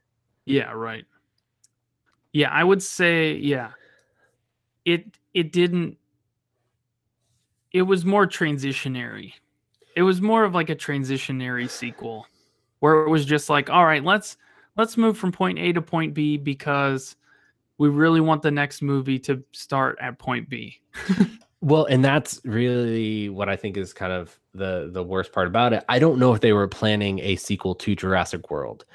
Yeah, 0.46 0.72
right. 0.72 1.06
Yeah, 2.34 2.50
I 2.50 2.64
would 2.64 2.84
say 2.84 3.34
yeah. 3.34 3.72
It 4.86 5.06
it 5.34 5.52
didn't 5.52 5.98
it 7.72 7.84
was 7.84 8.06
more 8.06 8.28
transitionary. 8.28 9.34
It 9.96 10.04
was 10.04 10.22
more 10.22 10.44
of 10.44 10.54
like 10.54 10.70
a 10.70 10.76
transitionary 10.76 11.70
sequel 11.70 12.26
where 12.80 13.04
it 13.04 13.10
was 13.10 13.26
just 13.26 13.50
like, 13.50 13.70
all 13.70 13.86
right, 13.86 14.04
let's 14.04 14.38
let's 14.78 14.98
move 14.98 15.18
from 15.18 15.32
point 15.32 15.60
A 15.60 15.74
to 15.74 15.82
point 15.82 16.14
B 16.14 16.38
because 16.38 17.16
we 17.78 17.90
really 17.90 18.22
want 18.22 18.42
the 18.42 18.52
next 18.52 18.82
movie 18.82 19.20
to 19.20 19.44
start 19.52 19.98
at 20.02 20.20
point 20.20 20.50
B. 20.50 20.80
Well, 21.62 21.86
and 21.86 22.04
that's 22.04 22.40
really 22.46 23.28
what 23.28 23.50
I 23.50 23.58
think 23.58 23.76
is 23.76 23.92
kind 23.92 24.14
of 24.14 24.40
the 24.54 24.90
the 24.94 25.04
worst 25.04 25.34
part 25.34 25.48
about 25.48 25.74
it. 25.74 25.84
I 25.90 26.00
don't 26.00 26.18
know 26.18 26.34
if 26.34 26.40
they 26.40 26.54
were 26.54 26.68
planning 26.68 27.20
a 27.20 27.36
sequel 27.36 27.76
to 27.76 27.96
Jurassic 27.96 28.50
World, 28.50 28.86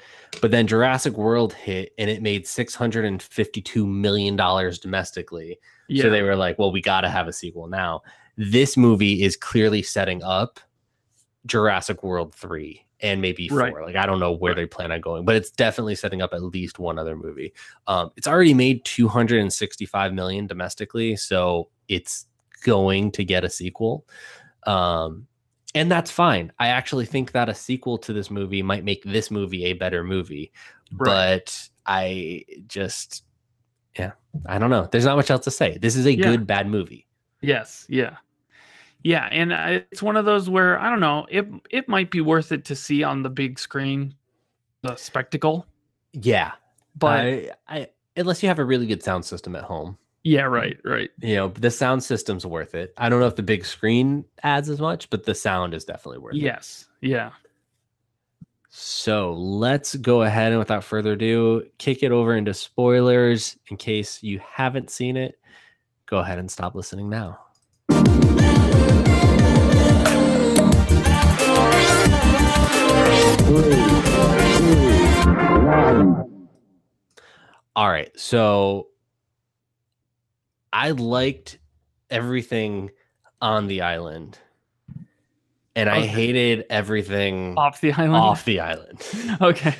but 0.41 0.49
then 0.49 0.65
Jurassic 0.65 1.15
World 1.15 1.53
hit 1.53 1.93
and 1.99 2.09
it 2.09 2.23
made 2.23 2.47
six 2.47 2.73
hundred 2.73 3.05
and 3.05 3.21
fifty 3.21 3.61
two 3.61 3.85
million 3.85 4.35
dollars 4.35 4.79
domestically. 4.79 5.59
Yeah. 5.87 6.03
So 6.03 6.09
they 6.09 6.23
were 6.23 6.35
like, 6.35 6.57
"Well, 6.57 6.71
we 6.71 6.81
got 6.81 7.01
to 7.01 7.09
have 7.09 7.27
a 7.27 7.33
sequel 7.33 7.67
now." 7.67 8.01
This 8.35 8.75
movie 8.75 9.21
is 9.23 9.37
clearly 9.37 9.83
setting 9.83 10.23
up 10.23 10.59
Jurassic 11.45 12.01
World 12.01 12.33
three 12.33 12.83
and 12.99 13.21
maybe 13.21 13.47
four. 13.47 13.59
Right. 13.59 13.73
Like 13.75 13.95
I 13.95 14.07
don't 14.07 14.19
know 14.19 14.31
where 14.31 14.55
they 14.55 14.65
plan 14.65 14.91
on 14.91 15.01
going, 15.01 15.23
but 15.23 15.35
it's 15.35 15.51
definitely 15.51 15.95
setting 15.95 16.23
up 16.23 16.33
at 16.33 16.41
least 16.41 16.79
one 16.79 16.97
other 16.97 17.15
movie. 17.15 17.53
Um, 17.85 18.09
it's 18.17 18.27
already 18.27 18.55
made 18.55 18.83
two 18.85 19.07
hundred 19.07 19.41
and 19.41 19.53
sixty 19.53 19.85
five 19.85 20.13
million 20.13 20.47
domestically, 20.47 21.15
so 21.15 21.69
it's 21.87 22.25
going 22.65 23.11
to 23.11 23.23
get 23.23 23.45
a 23.45 23.49
sequel. 23.49 24.05
Um, 24.67 25.27
and 25.75 25.91
that's 25.91 26.09
fine. 26.11 26.51
I 26.59 26.67
actually 26.67 27.05
think 27.05 27.31
that 27.33 27.49
a 27.49 27.53
sequel 27.53 27.97
to 27.99 28.13
this 28.13 28.31
movie 28.31 28.61
might 28.63 28.83
make 28.83 29.03
this 29.03 29.29
movie 29.29 29.65
a 29.65 29.73
better 29.73 30.03
movie. 30.03 30.51
Right. 30.91 31.41
But 31.43 31.69
I 31.85 32.43
just, 32.67 33.23
yeah, 33.97 34.13
I 34.47 34.57
don't 34.57 34.69
know. 34.69 34.87
There's 34.91 35.05
not 35.05 35.17
much 35.17 35.29
else 35.29 35.43
to 35.45 35.51
say. 35.51 35.77
This 35.77 35.95
is 35.95 36.05
a 36.05 36.13
Yeah. 36.13 36.31
good 36.31 36.47
bad 36.47 36.67
movie. 36.67 37.05
Yes, 37.41 37.85
yeah. 37.87 38.17
Yeah, 39.03 39.29
and 39.31 39.51
it's 39.91 40.01
one 40.01 40.17
of 40.17 40.25
those 40.25 40.49
where 40.49 40.79
I 40.79 40.89
don't 40.89 40.99
know, 40.99 41.27
it 41.29 41.45
it 41.69 41.87
might 41.87 42.09
be 42.09 42.21
worth 42.21 42.51
it 42.51 42.65
to 42.65 42.75
see 42.75 43.03
on 43.03 43.21
the 43.21 43.29
big 43.29 43.59
screen 43.59 44.15
the 44.81 44.95
spectacle, 44.95 45.67
Yeah, 46.13 46.53
but 46.95 47.19
I, 47.19 47.51
I 47.67 47.87
unless 48.17 48.41
you 48.41 48.49
have 48.49 48.57
a 48.57 48.65
really 48.65 48.87
good 48.87 49.03
sound 49.03 49.23
system 49.25 49.55
at 49.55 49.63
home, 49.63 49.97
yeah, 50.25 50.41
right, 50.41 50.75
right. 50.83 51.11
you 51.21 51.35
know, 51.35 51.49
the 51.49 51.69
sound 51.69 52.03
system's 52.03 52.47
worth 52.47 52.73
it. 52.73 52.95
I 52.97 53.09
don't 53.09 53.19
know 53.19 53.27
if 53.27 53.35
the 53.35 53.43
big 53.43 53.63
screen 53.63 54.25
adds 54.41 54.69
as 54.71 54.79
much, 54.79 55.07
but 55.11 55.23
the 55.23 55.35
sound 55.35 55.75
is 55.75 55.85
definitely 55.85 56.17
worth 56.17 56.33
it. 56.33 56.41
Yes. 56.41 56.87
Yeah. 56.99 57.29
So 58.69 59.33
let's 59.33 59.93
go 59.93 60.23
ahead 60.23 60.51
and 60.51 60.57
without 60.57 60.83
further 60.83 61.11
ado, 61.11 61.67
kick 61.77 62.01
it 62.01 62.11
over 62.11 62.35
into 62.35 62.55
spoilers 62.55 63.55
in 63.67 63.77
case 63.77 64.23
you 64.23 64.41
haven't 64.43 64.89
seen 64.89 65.15
it. 65.15 65.37
Go 66.07 66.17
ahead 66.17 66.39
and 66.39 66.49
stop 66.49 66.73
listening 66.73 67.07
now. 67.07 67.39
All 77.75 77.91
right. 77.91 78.09
So 78.19 78.87
I 80.75 80.91
liked 80.91 81.57
everything 82.09 82.91
on 83.41 83.67
the 83.67 83.81
island. 83.81 84.37
And 85.77 85.89
I 85.89 86.05
hated 86.05 86.65
everything 86.69 87.57
Off 87.57 87.79
the 87.81 87.91
island. 87.93 88.15
off 88.15 88.45
the 88.45 88.59
island. 88.59 89.01
Okay. 89.41 89.75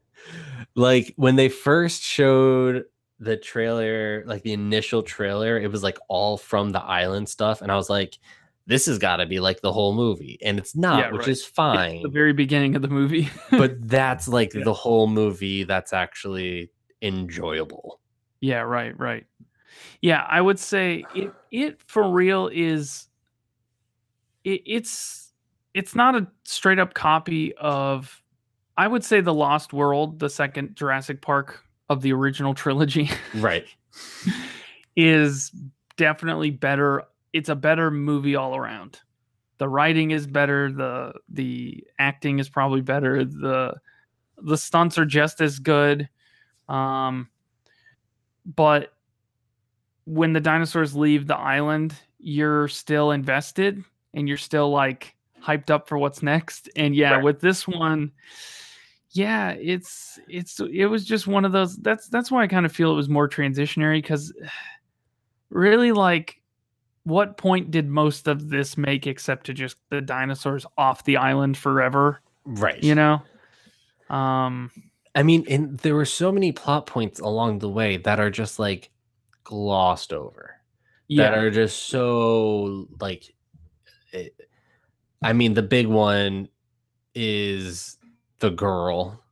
like 0.74 1.12
when 1.16 1.36
they 1.36 1.48
first 1.48 2.02
showed 2.02 2.84
the 3.18 3.36
trailer, 3.36 4.24
like 4.26 4.42
the 4.42 4.52
initial 4.52 5.02
trailer, 5.02 5.58
it 5.58 5.70
was 5.70 5.82
like 5.82 5.98
all 6.08 6.36
from 6.36 6.70
the 6.70 6.82
island 6.82 7.28
stuff. 7.28 7.62
And 7.62 7.72
I 7.72 7.76
was 7.76 7.88
like, 7.88 8.18
this 8.66 8.86
has 8.86 8.98
got 8.98 9.16
to 9.16 9.26
be 9.26 9.40
like 9.40 9.60
the 9.60 9.72
whole 9.72 9.94
movie. 9.94 10.38
And 10.42 10.58
it's 10.58 10.76
not, 10.76 10.98
Yeah, 10.98 11.10
which 11.12 11.20
right. 11.20 11.28
is 11.28 11.38
It's 11.38 11.46
fine. 11.48 12.02
the 12.02 12.08
very 12.08 12.32
beginning 12.32 12.74
of 12.76 12.82
the 12.82 12.88
movie. 12.88 13.28
but 13.50 13.88
that's 13.88 14.28
like 14.28 14.54
Yeah. 14.54 14.64
the 14.64 14.74
whole 14.74 15.06
movie 15.06 15.64
that's 15.64 15.92
actually 15.92 16.70
enjoyable. 17.02 18.00
yeah, 18.40 18.60
right, 18.60 18.96
right. 18.98 19.24
Yeah, 20.00 20.24
I 20.28 20.40
would 20.40 20.58
say 20.58 21.04
it 21.14 21.32
it 21.50 21.80
for 21.86 22.10
real 22.10 22.50
is 22.52 23.08
it, 24.44 24.62
it's 24.66 25.32
it's 25.74 25.94
not 25.94 26.14
a 26.14 26.26
straight 26.44 26.78
up 26.78 26.94
copy 26.94 27.54
of 27.56 28.22
I 28.76 28.88
would 28.88 29.04
say 29.04 29.20
The 29.20 29.34
Lost 29.34 29.72
World, 29.72 30.18
the 30.18 30.28
second 30.28 30.76
Jurassic 30.76 31.22
Park 31.22 31.62
of 31.88 32.02
the 32.02 32.12
original 32.12 32.54
trilogy. 32.54 33.10
Right. 33.34 33.66
is 34.96 35.52
definitely 35.96 36.50
better. 36.50 37.02
It's 37.32 37.48
a 37.48 37.54
better 37.54 37.90
movie 37.90 38.36
all 38.36 38.56
around. 38.56 39.00
The 39.58 39.68
writing 39.68 40.10
is 40.10 40.26
better. 40.26 40.70
the 40.70 41.14
The 41.28 41.84
acting 41.98 42.38
is 42.38 42.48
probably 42.48 42.82
better. 42.82 43.24
the 43.24 43.74
The 44.38 44.58
stunts 44.58 44.98
are 44.98 45.06
just 45.06 45.40
as 45.40 45.58
good. 45.58 46.08
Um, 46.68 47.28
but 48.44 48.92
when 50.06 50.32
the 50.32 50.40
dinosaurs 50.40 50.96
leave 50.96 51.26
the 51.26 51.36
island, 51.36 51.94
you're 52.18 52.68
still 52.68 53.10
invested 53.10 53.84
and 54.14 54.26
you're 54.26 54.36
still 54.38 54.70
like 54.70 55.14
hyped 55.42 55.70
up 55.70 55.88
for 55.88 55.98
what's 55.98 56.22
next. 56.22 56.70
And 56.74 56.94
yeah, 56.94 57.16
Right. 57.16 57.24
with 57.24 57.40
this 57.40 57.68
one, 57.68 58.12
yeah, 59.10 59.50
it's 59.50 60.18
it's 60.28 60.58
it 60.60 60.86
was 60.86 61.04
just 61.04 61.26
one 61.26 61.44
of 61.44 61.52
those. 61.52 61.76
That's 61.76 62.08
that's 62.08 62.30
why 62.30 62.42
I 62.42 62.46
kind 62.46 62.66
of 62.66 62.72
feel 62.72 62.90
it 62.92 62.96
was 62.96 63.08
more 63.08 63.28
transitionary 63.28 63.98
because 63.98 64.32
really, 65.50 65.92
like, 65.92 66.40
what 67.04 67.36
point 67.36 67.70
did 67.70 67.88
most 67.88 68.28
of 68.28 68.48
this 68.48 68.76
make 68.76 69.06
except 69.06 69.46
to 69.46 69.54
just 69.54 69.76
the 69.90 70.00
dinosaurs 70.00 70.66
off 70.78 71.04
the 71.04 71.16
island 71.16 71.56
forever? 71.56 72.20
Right. 72.44 72.82
You 72.82 72.94
know, 72.94 73.22
um, 74.10 74.70
I 75.14 75.22
mean, 75.22 75.44
and 75.48 75.78
there 75.78 75.94
were 75.94 76.04
so 76.04 76.30
many 76.30 76.52
plot 76.52 76.86
points 76.86 77.18
along 77.20 77.58
the 77.60 77.68
way 77.70 77.96
that 77.98 78.20
are 78.20 78.30
just 78.30 78.58
like 78.58 78.90
glossed 79.46 80.12
over. 80.12 80.56
yeah, 81.08 81.30
that 81.30 81.38
are 81.38 81.50
just 81.52 81.84
so 81.86 82.88
like 83.00 83.32
it, 84.12 84.34
i 85.22 85.32
mean 85.32 85.54
the 85.54 85.62
big 85.62 85.86
one 85.86 86.48
is 87.14 87.96
the 88.40 88.50
girl 88.50 89.22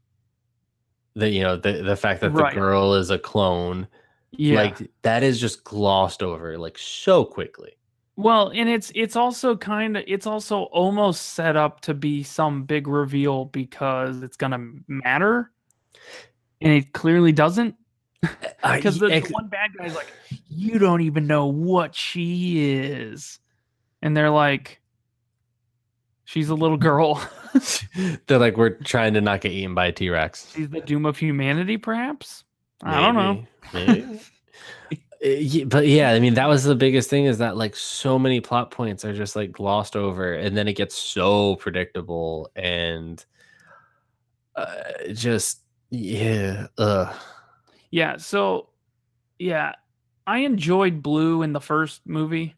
the 1.15 1.29
you 1.29 1.43
know 1.43 1.57
the 1.57 1.83
the 1.83 1.97
fact 1.97 2.21
that 2.21 2.31
Right. 2.31 2.55
the 2.55 2.61
girl 2.61 2.95
is 2.95 3.11
a 3.11 3.19
clone 3.19 3.89
yeah. 4.31 4.57
like 4.63 4.91
that 5.03 5.23
is 5.25 5.41
just 5.41 5.65
glossed 5.65 6.23
over 6.23 6.57
like 6.59 6.79
so 6.79 7.25
quickly 7.25 7.73
Well, 8.17 8.53
and 8.55 8.69
it's 8.69 8.93
it's 8.95 9.17
also 9.17 9.57
kind 9.57 9.97
of 9.97 10.05
it's 10.07 10.27
also 10.27 10.63
almost 10.71 11.35
set 11.35 11.57
up 11.57 11.81
to 11.83 11.95
be 11.95 12.23
some 12.23 12.63
big 12.65 12.87
reveal 12.87 13.47
because 13.47 14.23
it's 14.23 14.37
gonna 14.37 14.61
matter, 14.87 15.51
and 16.61 16.73
it 16.73 16.93
clearly 16.93 17.33
doesn't. 17.33 17.75
Uh, 18.63 18.77
Because 18.77 18.99
the, 18.99 19.09
the 19.09 19.29
one 19.31 19.49
bad 19.49 19.71
guy's 19.77 19.95
like, 19.95 20.13
"You 20.49 20.79
don't 20.79 21.03
even 21.03 21.27
know 21.27 21.47
what 21.47 21.95
she 21.95 22.73
is," 22.73 23.39
and 24.03 24.17
they're 24.17 24.31
like, 24.31 24.81
"She's 26.25 26.49
a 26.49 26.55
little 26.55 26.77
girl. 26.77 27.23
they're 28.27 28.39
like 28.39 28.57
we're 28.57 28.71
trying 28.71 29.15
to 29.15 29.21
not 29.21 29.41
get 29.41 29.53
eaten 29.53 29.75
by 29.75 29.87
a 29.87 29.93
t-rex 29.93 30.53
She's 30.55 30.69
the 30.69 30.81
doom 30.81 31.07
of 31.07 31.19
humanity, 31.19 31.77
perhaps." 31.77 32.45
I 32.83 33.01
don't 33.01 33.15
know. 33.15 33.45
Maybe, 33.73 34.03
maybe. 34.03 34.21
Uh, 35.25 35.65
but 35.69 35.87
yeah, 35.87 36.11
I 36.11 36.21
mean 36.21 36.35
that 36.35 36.49
was 36.49 36.65
the 36.65 36.75
biggest 36.75 37.09
thing 37.09 37.25
is 37.25 37.39
that 37.39 37.57
like 37.57 37.75
so 37.75 38.19
many 38.19 38.41
plot 38.41 38.71
points 38.71 39.07
are 39.07 39.15
just 39.15 39.35
like 39.35 39.53
glossed 39.53 39.97
over, 39.97 40.35
and 40.35 40.55
then 40.55 40.69
it 40.69 40.75
gets 40.75 40.95
so 40.97 41.57
predictable 41.57 42.51
and 42.55 43.25
uh, 44.55 44.75
just 45.15 45.63
yeah, 45.89 46.67
uh, 46.77 47.11
Yeah. 47.95 48.17
So, 48.17 48.71
yeah, 49.39 49.75
I 50.27 50.39
enjoyed 50.39 51.01
Blue 51.01 51.43
in 51.43 51.53
the 51.53 51.61
first 51.61 52.01
movie. 52.05 52.57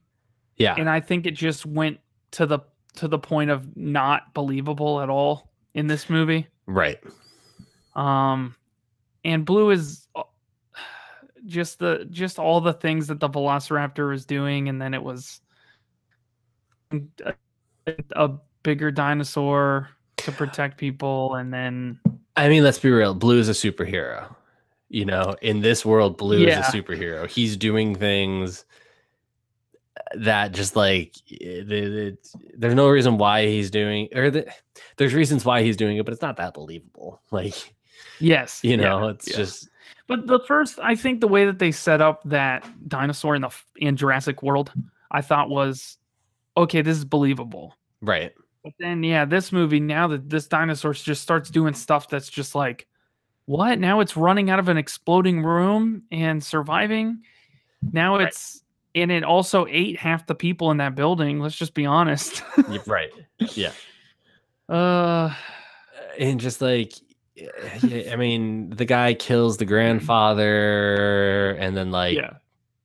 yeah, 0.56 0.74
and 0.78 0.88
I 0.88 1.00
think 1.00 1.26
it 1.26 1.32
just 1.32 1.66
went 1.66 2.00
to 2.30 2.46
the 2.46 2.60
to 2.94 3.06
the 3.06 3.18
point 3.18 3.50
of 3.50 3.76
not 3.76 4.32
believable 4.32 5.02
at 5.02 5.10
all 5.10 5.50
in 5.74 5.88
this 5.88 6.08
movie. 6.08 6.46
right, 6.64 6.98
Um, 7.94 8.56
and 9.26 9.44
Blue 9.44 9.68
is 9.68 10.08
uh, 10.14 10.22
just 11.44 11.80
the 11.80 12.06
just 12.10 12.38
all 12.38 12.62
the 12.62 12.72
things 12.72 13.06
that 13.08 13.20
the 13.20 13.28
Velociraptor 13.28 14.08
was 14.08 14.24
doing, 14.24 14.70
and 14.70 14.80
then 14.80 14.94
it 14.94 15.02
was 15.02 15.42
a, 16.92 17.34
a 18.12 18.30
bigger 18.62 18.90
dinosaur 18.90 19.90
to 20.16 20.32
protect 20.32 20.78
people, 20.78 21.34
and 21.34 21.52
then 21.52 22.00
I 22.36 22.48
mean, 22.48 22.64
let's 22.64 22.78
be 22.78 22.90
real. 22.90 23.12
Blue 23.12 23.38
is 23.38 23.50
a 23.50 23.52
superhero. 23.52 24.34
You 24.88 25.04
know, 25.04 25.34
in 25.42 25.60
this 25.60 25.84
world, 25.84 26.16
Blue 26.16 26.38
Yeah. 26.38 26.60
is 26.60 26.68
a 26.74 26.82
superhero. 26.82 27.28
He's 27.28 27.56
doing 27.56 27.94
things 27.96 28.64
uh, 29.96 30.18
that 30.18 30.52
just 30.52 30.76
like 30.76 31.14
it, 31.30 31.70
it, 31.70 31.92
it- 31.94 32.28
there's 32.56 32.74
no 32.74 32.88
reason 32.88 33.18
why 33.18 33.46
he's 33.46 33.70
doing 33.70 34.08
or 34.14 34.30
the, 34.30 34.46
there's 34.96 35.12
reasons 35.14 35.44
why 35.44 35.62
he's 35.62 35.76
doing 35.76 35.96
it, 35.96 36.04
but 36.04 36.12
it's 36.12 36.22
not 36.22 36.36
that 36.36 36.54
believable. 36.54 37.20
Like 37.30 37.54
Yes. 38.20 38.60
you 38.62 38.70
yeah, 38.72 38.76
know, 38.76 39.08
it's 39.08 39.28
yeah. 39.28 39.36
just 39.36 39.68
But 40.06 40.26
the 40.26 40.38
first, 40.46 40.78
I 40.82 40.94
think 40.94 41.20
the 41.20 41.28
way 41.28 41.44
that 41.46 41.58
they 41.58 41.72
set 41.72 42.00
up 42.00 42.22
that 42.26 42.64
dinosaur 42.88 43.34
in 43.34 43.42
the 43.42 43.50
in 43.76 43.96
Jurassic 43.96 44.42
World, 44.42 44.72
I 45.10 45.20
thought 45.20 45.50
was 45.50 45.98
okay. 46.56 46.80
This 46.82 46.96
is 46.98 47.04
believable. 47.04 47.74
right. 48.02 48.32
But 48.64 48.72
then, 48.80 49.02
yeah, 49.04 49.24
this 49.24 49.52
movie 49.52 49.78
now 49.80 50.08
that 50.08 50.28
this 50.28 50.46
dinosaur 50.48 50.92
just 50.92 51.22
starts 51.22 51.50
doing 51.50 51.72
stuff 51.74 52.08
that's 52.08 52.28
just 52.28 52.54
like, 52.56 52.86
what? 53.46 53.78
Now 53.78 54.00
it's 54.00 54.16
running 54.16 54.50
out 54.50 54.58
of 54.58 54.68
an 54.68 54.76
exploding 54.76 55.42
room 55.42 56.02
and 56.12 56.42
surviving. 56.44 57.22
Now 57.92 58.16
Right. 58.18 58.28
it's 58.28 58.62
and 58.94 59.10
it 59.12 59.24
also 59.24 59.66
ate 59.68 59.98
half 59.98 60.26
the 60.26 60.34
people 60.34 60.70
in 60.70 60.78
that 60.78 60.94
building. 60.94 61.40
Let's 61.40 61.56
just 61.56 61.74
be 61.74 61.84
honest. 61.86 62.42
right. 62.86 63.10
Yeah. 63.54 63.72
uh, 64.68 65.34
and 66.18 66.40
just 66.40 66.60
like 66.60 66.92
yeah, 67.34 68.10
I 68.10 68.16
mean, 68.16 68.70
the 68.70 68.86
guy 68.86 69.12
kills 69.12 69.58
the 69.58 69.66
grandfather, 69.66 71.50
and 71.60 71.76
then 71.76 71.90
like 71.90 72.16
yeah, 72.16 72.34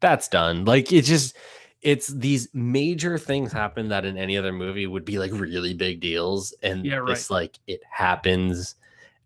that's 0.02 0.28
done. 0.28 0.66
Like 0.66 0.92
it 0.92 1.04
just 1.04 1.38
it's 1.82 2.08
these 2.08 2.50
major 2.54 3.18
things 3.18 3.52
happen 3.54 3.88
that 3.90 4.06
in 4.06 4.18
any 4.18 4.38
other 4.38 4.52
movie 4.52 4.86
would 4.88 5.06
be 5.06 5.18
like 5.20 5.32
really 5.32 5.74
big 5.74 6.02
deals, 6.02 6.54
and 6.62 6.86
Yeah, 6.86 7.02
this 7.08 7.30
like 7.30 7.60
it 7.68 7.82
happens, 7.90 8.76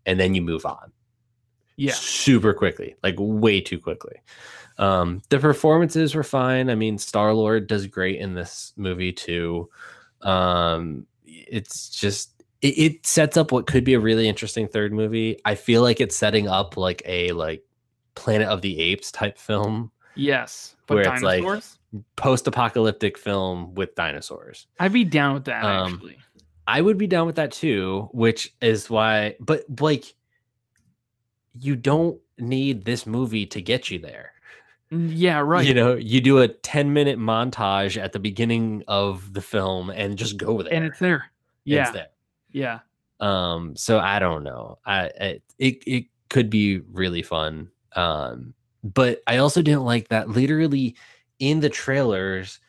and 0.06 0.18
then 0.20 0.34
you 0.34 0.42
move 0.42 0.64
on. 0.64 0.92
Yeah, 1.76 1.92
super 1.94 2.52
quickly, 2.54 2.96
like 3.02 3.14
way 3.18 3.60
too 3.60 3.78
quickly. 3.78 4.16
Um, 4.78 5.22
the 5.30 5.38
performances 5.38 6.14
were 6.14 6.22
fine. 6.22 6.68
I 6.68 6.74
mean, 6.74 6.98
Star 6.98 7.32
Lord 7.32 7.66
does 7.66 7.86
great 7.86 8.20
in 8.20 8.34
this 8.34 8.72
movie 8.76 9.12
too. 9.12 9.70
Um, 10.22 11.06
it's 11.24 11.88
just 11.90 12.42
it, 12.62 12.78
it 12.78 13.06
sets 13.06 13.36
up 13.36 13.52
what 13.52 13.66
could 13.66 13.84
be 13.84 13.94
a 13.94 14.00
really 14.00 14.28
interesting 14.28 14.68
third 14.68 14.92
movie. 14.92 15.38
I 15.44 15.54
feel 15.54 15.82
like 15.82 16.00
it's 16.00 16.16
setting 16.16 16.48
up 16.48 16.76
like 16.76 17.02
a 17.06 17.32
like 17.32 17.62
Planet 18.14 18.48
of 18.48 18.62
the 18.62 18.80
Apes 18.80 19.12
type 19.12 19.38
film, 19.38 19.90
yes. 20.14 20.74
But 20.86 20.94
Where 20.96 21.12
it's 21.14 21.22
like- 21.22 21.44
post-apocalyptic 22.16 23.16
film 23.16 23.74
with 23.74 23.94
dinosaurs. 23.94 24.66
I'd 24.78 24.92
be 24.92 25.04
down 25.04 25.34
with 25.34 25.44
that 25.46 25.64
Um, 25.64 25.94
actually. 25.94 26.18
I 26.66 26.80
would 26.82 26.98
be 26.98 27.06
down 27.06 27.26
with 27.26 27.36
that 27.36 27.52
too, 27.52 28.08
which 28.12 28.54
is 28.60 28.90
why, 28.90 29.36
but 29.40 29.64
like, 29.80 30.14
you 31.60 31.76
don't 31.76 32.18
need 32.38 32.84
this 32.84 33.06
movie 33.06 33.46
to 33.46 33.60
get 33.62 33.90
you 33.90 33.98
there. 33.98 34.32
Mm, 34.92 35.10
Yeah, 35.14 35.38
right. 35.44 35.66
You 35.66 35.74
know, 35.74 35.94
you 35.94 36.20
do 36.20 36.38
a 36.38 36.48
10 36.48 36.92
minute 36.92 37.18
montage 37.18 38.00
at 38.00 38.12
the 38.12 38.18
beginning 38.18 38.82
of 38.88 39.32
the 39.32 39.40
film 39.40 39.90
and 39.90 40.16
just 40.18 40.36
go 40.36 40.62
there. 40.62 40.72
and 40.72 40.84
it's 40.84 40.98
there. 40.98 41.26
Yeah, 41.64 41.82
It's 41.82 41.90
there. 41.92 42.06
yeah. 42.52 42.80
Um, 43.18 43.74
so 43.76 43.98
I 43.98 44.18
don't 44.18 44.44
know. 44.44 44.78
I, 44.84 45.10
I 45.20 45.40
it 45.58 45.82
it 45.86 46.04
could 46.28 46.50
be 46.50 46.80
really 46.92 47.22
fun. 47.22 47.70
Um, 47.94 48.52
but 48.84 49.22
I 49.26 49.38
also 49.38 49.62
didn't 49.62 49.84
like 49.84 50.08
that 50.08 50.28
literally 50.28 50.96
in 51.38 51.60
the 51.60 51.70
trailers 51.70 52.60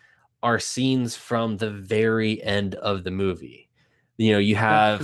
are 0.41 0.57
scenes 0.59 1.15
from 1.17 1.57
the 1.57 1.69
very 1.69 2.41
end 2.43 2.75
of 2.75 3.03
the 3.03 3.11
movie. 3.11 3.69
You 4.17 4.31
know, 4.33 4.39
you 4.39 4.55
have. 4.55 5.01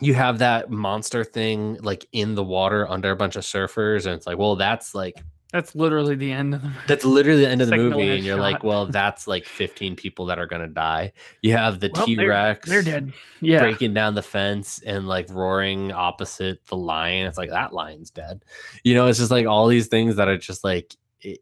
You 0.00 0.14
have 0.14 0.38
that 0.38 0.70
monster 0.70 1.22
thing 1.24 1.76
like 1.82 2.06
in 2.12 2.34
the 2.34 2.44
water 2.44 2.88
under 2.90 3.10
a 3.10 3.16
bunch 3.16 3.36
of 3.36 3.42
surfers, 3.44 4.06
and 4.06 4.14
it's 4.14 4.26
like, 4.26 4.38
well, 4.38 4.56
that's 4.56 4.94
like 4.94 5.22
That's 5.52 5.74
literally 5.74 6.14
the 6.14 6.32
end 6.32 6.54
of 6.54 6.62
the 6.62 6.72
that's 6.86 7.04
literally 7.04 7.42
the 7.42 7.48
end 7.50 7.60
of 7.60 7.68
the 7.68 7.76
movie, 7.76 8.10
and 8.10 8.24
you're 8.24 8.36
like, 8.40 8.64
well, 8.64 8.86
that's 8.86 9.26
like 9.28 9.44
15 9.44 9.94
people 9.96 10.24
that 10.26 10.38
are 10.38 10.46
gonna 10.46 10.66
die. 10.68 11.12
You 11.42 11.52
have 11.52 11.78
the 11.78 11.90
Well, 11.94 12.06
they're- 12.06 12.16
T 12.16 12.26
Rex 12.26 12.68
They're 12.68 12.82
dead. 12.82 13.12
Yeah. 13.42 13.60
breaking 13.60 13.92
down 13.92 14.14
the 14.14 14.22
fence 14.22 14.80
and 14.86 15.06
like 15.06 15.28
roaring 15.30 15.92
opposite 15.92 16.64
the 16.66 16.76
lion. 16.76 17.26
It's 17.26 17.36
like 17.38 17.50
that 17.50 17.74
lion's 17.74 18.10
dead. 18.10 18.44
You 18.84 18.94
know, 18.94 19.06
it's 19.08 19.18
just 19.18 19.30
like 19.30 19.46
all 19.46 19.66
these 19.66 19.88
things 19.88 20.16
that 20.16 20.26
are 20.28 20.38
just 20.38 20.64
like 20.64 20.96
it, 21.20 21.40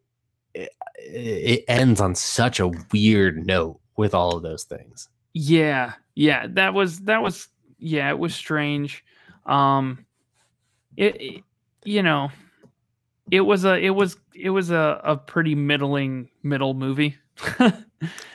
it, 0.53 0.71
it 0.97 1.65
ends 1.69 2.01
on 2.01 2.15
such 2.15 2.59
a 2.59 2.67
weird 2.91 3.45
note 3.47 3.79
with 3.95 4.13
all 4.13 4.35
of 4.35 4.43
those 4.43 4.65
things. 4.65 5.07
Yeah, 5.33 5.93
yeah, 6.15 6.47
that 6.49 6.73
was 6.73 6.99
that 7.01 7.23
was 7.23 7.47
yeah, 7.81 8.09
it 8.09 8.17
was 8.17 8.33
strange. 8.33 9.03
Um 9.45 10.05
it, 10.95 11.19
it- 11.21 11.43
you 11.83 12.03
know, 12.03 12.29
it 13.31 13.41
was 13.41 13.65
a 13.65 13.75
it 13.77 13.89
was 13.89 14.15
it 14.35 14.51
was 14.51 14.69
a, 14.71 15.01
a 15.03 15.17
pretty 15.17 15.55
middling 15.55 16.29
middle 16.43 16.73
movie. 16.73 17.17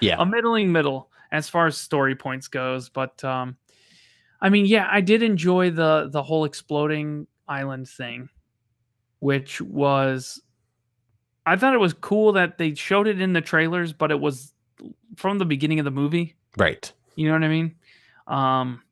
Yeah. 0.01 0.17
A 0.21 0.25
middling 0.27 0.71
middle 0.71 1.11
as 1.33 1.49
far 1.49 1.67
as 1.67 1.77
story 1.77 2.15
points 2.15 2.47
goes, 2.49 2.89
but 2.89 3.23
um 3.25 3.57
I 4.41 4.49
mean, 4.49 4.67
yeah, 4.67 4.87
I 4.91 5.01
did 5.01 5.23
enjoy 5.23 5.71
the 5.71 6.09
the 6.11 6.23
whole 6.23 6.45
exploding 6.45 7.27
island 7.49 7.89
thing, 7.89 8.29
which 9.21 9.61
was 9.61 10.41
I 11.45 11.57
thought 11.57 11.75
it 11.75 11.79
was 11.81 11.93
cool 11.95 12.33
that 12.33 12.59
they 12.59 12.75
showed 12.75 13.07
it 13.09 13.21
in 13.21 13.33
the 13.33 13.41
trailers, 13.41 13.93
but 13.93 14.11
it 14.11 14.19
was 14.21 14.53
from 15.17 15.39
the 15.39 15.45
beginning 15.45 15.79
of 15.79 15.85
the 15.85 15.91
movie. 15.93 16.35
Right. 16.57 16.93
You 17.17 17.29
know 17.29 17.35
what 17.35 17.45
I 17.45 17.49
mean? 17.49 17.75
Um, 18.27 18.83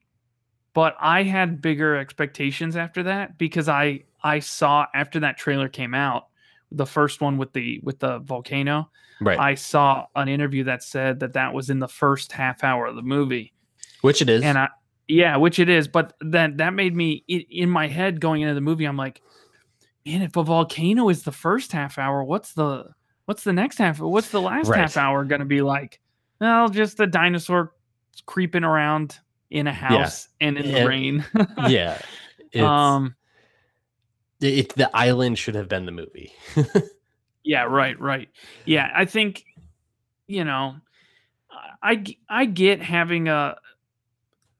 but 0.75 0.97
I 1.01 1.23
had 1.23 1.63
bigger 1.63 1.97
expectations 1.97 2.77
after 2.77 3.05
that 3.05 3.39
because 3.39 3.69
I 3.69 4.05
I 4.23 4.41
saw 4.41 4.87
after 4.95 5.21
that 5.21 5.39
trailer 5.39 5.69
came 5.69 5.95
out, 5.95 6.27
the 6.71 6.87
first 6.87 7.21
one 7.21 7.39
with 7.39 7.53
the 7.53 7.81
with 7.83 7.99
the 8.01 8.19
volcano. 8.19 8.91
Right. 9.21 9.39
I 9.39 9.55
saw 9.55 10.07
an 10.17 10.29
interview 10.29 10.65
that 10.65 10.83
said 10.83 11.21
that 11.21 11.35
that 11.35 11.55
was 11.55 11.71
in 11.71 11.79
the 11.79 11.89
first 11.89 12.33
half 12.33 12.65
hour 12.65 12.87
of 12.87 12.97
the 12.97 13.03
movie, 13.03 13.53
Which 14.03 14.21
it 14.21 14.29
is. 14.29 14.43
and 14.43 14.59
I 14.59 14.69
yeah, 15.07 15.37
which 15.37 15.59
it 15.59 15.69
is. 15.69 15.87
But 15.87 16.15
then 16.21 16.57
that 16.57 16.75
made 16.75 16.95
me 16.97 17.25
in 17.29 17.69
my 17.71 17.87
head 17.89 18.21
going 18.21 18.43
into 18.43 18.55
the 18.55 18.61
movie. 18.61 18.87
I'm 18.87 18.97
like, 18.97 19.21
man, 20.07 20.23
if 20.23 20.35
a 20.37 20.43
volcano 20.43 21.09
is 21.11 21.23
the 21.23 21.31
first 21.33 21.73
half 21.73 21.99
hour, 21.99 22.25
what's 22.25 22.55
the 22.55 22.87
what's 23.27 23.45
the 23.45 23.53
next 23.53 23.79
half? 23.79 24.01
What's 24.01 24.31
the 24.31 24.41
last 24.41 24.69
Right. 24.69 24.81
half 24.81 24.97
hour 24.97 25.25
going 25.25 25.41
to 25.41 25.45
be 25.47 25.63
like? 25.63 26.01
Well, 26.41 26.69
just 26.69 26.97
the 26.97 27.07
dinosaur 27.07 27.73
creeping 28.27 28.65
around 28.65 29.19
in 29.55 29.69
a 29.69 29.73
house 29.73 30.29
and 30.41 30.59
in 30.59 30.67
Yeah. 30.67 30.81
the 30.83 30.89
rain. 30.89 31.25
yeah. 31.69 31.99
It's, 32.53 32.63
um. 32.63 33.15
it, 34.41 34.75
the 34.75 34.95
island 34.95 35.39
should 35.39 35.55
have 35.55 35.69
been 35.69 35.87
the 35.87 35.93
movie. 35.93 36.33
Yeah. 37.47 37.65
Right. 37.65 38.01
Right. 38.01 38.31
Yeah. 38.65 38.91
I 38.95 39.05
think, 39.05 39.45
you 40.27 40.45
know, 40.45 40.77
I 41.83 42.03
I 42.27 42.47
get 42.47 42.81
having 42.81 43.29
a. 43.29 43.57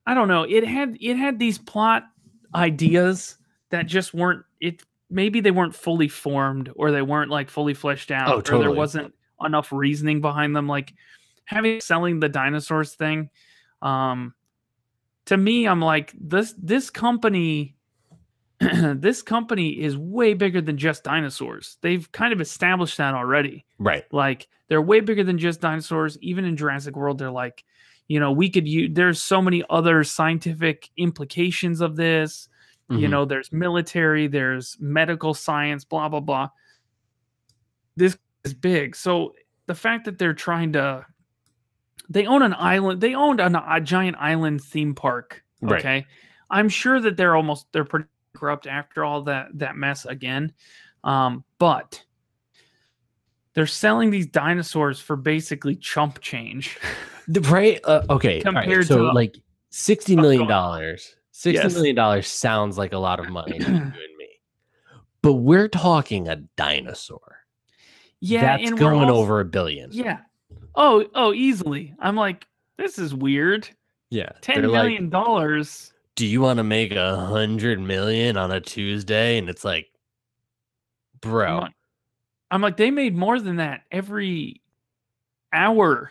I 0.07 0.13
don't 0.13 0.29
know. 0.29 0.43
It 0.43 0.67
had 0.67 0.99
it 1.01 1.17
had 1.17 1.39
these 1.39 1.57
plot 1.57 2.05
ideas 2.55 3.39
that 3.71 3.87
just 3.87 4.13
weren't 4.13 4.45
it. 4.61 4.83
Maybe 5.09 5.41
they 5.41 5.51
weren't 5.51 5.75
fully 5.75 6.09
formed, 6.09 6.71
or 6.77 6.91
they 6.91 7.01
weren't 7.01 7.31
like 7.31 7.49
fully 7.49 7.73
fleshed 7.73 8.11
out, 8.11 8.29
Oh, 8.29 8.55
or 8.55 8.59
there 8.61 8.71
wasn't 8.71 9.15
enough 9.43 9.73
reasoning 9.73 10.21
behind 10.21 10.55
them. 10.55 10.69
Like 10.69 10.93
having 11.47 11.81
selling 11.81 12.21
the 12.21 12.29
dinosaurs 12.29 12.93
thing. 12.97 13.31
Um, 13.81 14.35
to 15.27 15.37
me, 15.37 15.67
I'm 15.67 15.81
like 15.81 16.13
this. 16.21 16.55
This 16.59 16.91
company 16.91 17.77
this 18.61 19.21
company 19.23 19.71
is 19.83 19.97
way 19.97 20.33
bigger 20.33 20.61
than 20.61 20.79
just 20.79 21.03
dinosaurs. 21.05 21.77
They've 21.83 22.11
kind 22.13 22.33
of 22.33 22.41
established 22.41 22.97
that 22.99 23.15
already. 23.15 23.67
right. 23.79 24.05
Like 24.13 24.49
they're 24.69 24.81
way 24.83 25.01
bigger 25.01 25.25
than 25.25 25.39
just 25.39 25.61
dinosaurs. 25.61 26.17
Even 26.21 26.45
in 26.45 26.57
Jurassic 26.57 26.97
World, 26.97 27.19
they're 27.19 27.31
like, 27.31 27.65
you 28.09 28.21
know, 28.21 28.33
we 28.33 28.49
could 28.49 28.67
use. 28.69 28.91
There's 28.93 29.21
so 29.21 29.43
many 29.43 29.65
other 29.71 30.05
scientific 30.05 30.89
implications 30.97 31.81
of 31.81 31.97
this. 31.97 32.49
You 32.91 33.09
Mhm. 33.09 33.11
know, 33.11 33.25
there's 33.25 33.51
military, 33.51 34.29
there's 34.29 34.77
medical 34.79 35.35
science, 35.35 35.85
blah 35.85 36.09
blah 36.09 36.21
blah. 36.21 36.51
This 37.97 38.17
is 38.45 38.55
big. 38.55 38.95
So 38.97 39.35
the 39.67 39.75
fact 39.75 40.05
that 40.05 40.19
they're 40.19 40.35
trying 40.35 40.73
to, 40.75 41.05
they 42.09 42.27
own 42.27 42.43
an 42.43 42.55
island. 42.55 43.01
They 43.01 43.15
owned 43.15 43.41
an, 43.41 43.57
a 43.57 43.81
giant 43.81 44.17
island 44.19 44.63
theme 44.63 44.95
park. 44.95 45.43
Right. 45.61 45.81
Okay, 45.81 46.07
I'm 46.51 46.69
sure 46.69 47.01
that 47.01 47.17
they're 47.17 47.35
almost 47.37 47.67
they're 47.73 47.85
pretty 47.85 48.07
corrupt 48.35 48.67
after 48.67 49.05
all 49.05 49.23
that 49.23 49.49
that 49.55 49.77
mess 49.77 50.05
again. 50.05 50.53
Um, 51.05 51.45
but 51.59 52.03
they're 53.55 53.67
selling 53.67 54.11
these 54.11 54.27
dinosaurs 54.27 55.01
for 55.01 55.17
basically 55.17 55.77
chump 55.77 56.21
change. 56.21 56.79
The- 57.27 57.41
right. 57.41 57.81
Uh, 57.85 58.03
okay. 58.11 58.43
all 58.43 58.53
right, 58.53 58.65
Compared 58.65 58.87
so 58.87 58.99
to 58.99 59.13
like 59.13 59.39
sixty 59.71 60.15
what's 60.15 60.23
million 60.25 60.47
dollars. 60.47 61.17
Sixty 61.31 61.63
Yes. 61.63 61.73
million 61.75 61.97
dollars 61.97 62.29
sounds 62.29 62.77
like 62.77 62.93
a 62.93 62.99
lot 62.99 63.19
of 63.19 63.31
money 63.31 63.59
to 63.59 63.65
you 63.67 63.77
and 63.77 63.95
me, 64.19 64.29
but 65.23 65.33
we're 65.33 65.69
talking 65.69 66.29
a 66.29 66.37
dinosaur. 66.57 67.39
yeah, 68.21 68.59
that's 68.59 68.73
going 68.73 69.05
also- 69.09 69.15
over 69.23 69.41
a 69.41 69.45
billion. 69.47 69.89
Yeah. 69.91 70.19
Oh, 70.77 71.05
oh, 71.15 71.33
easily. 71.33 71.95
I'm 72.01 72.17
like, 72.17 72.47
this 72.79 72.99
is 72.99 73.15
weird. 73.15 73.69
yeah. 74.11 74.31
Ten 74.41 74.63
They're 74.63 74.69
like, 74.71 74.85
million 74.85 75.09
dollars. 75.11 75.93
do 76.17 76.27
you 76.27 76.41
want 76.41 76.57
to 76.59 76.65
make 76.65 76.93
a 76.93 77.17
hundred 77.17 77.81
million 77.81 78.37
on 78.37 78.51
a 78.51 78.61
Tuesday? 78.61 79.39
And 79.39 79.49
it's 79.49 79.65
like, 79.65 79.89
I'm 81.25 81.31
bro, 81.31 81.59
like, 81.61 81.73
I'm 82.51 82.61
like, 82.63 82.77
they 82.77 82.91
made 82.91 83.17
more 83.17 83.39
than 83.41 83.57
that 83.57 83.83
every 83.91 84.61
hour. 85.53 86.11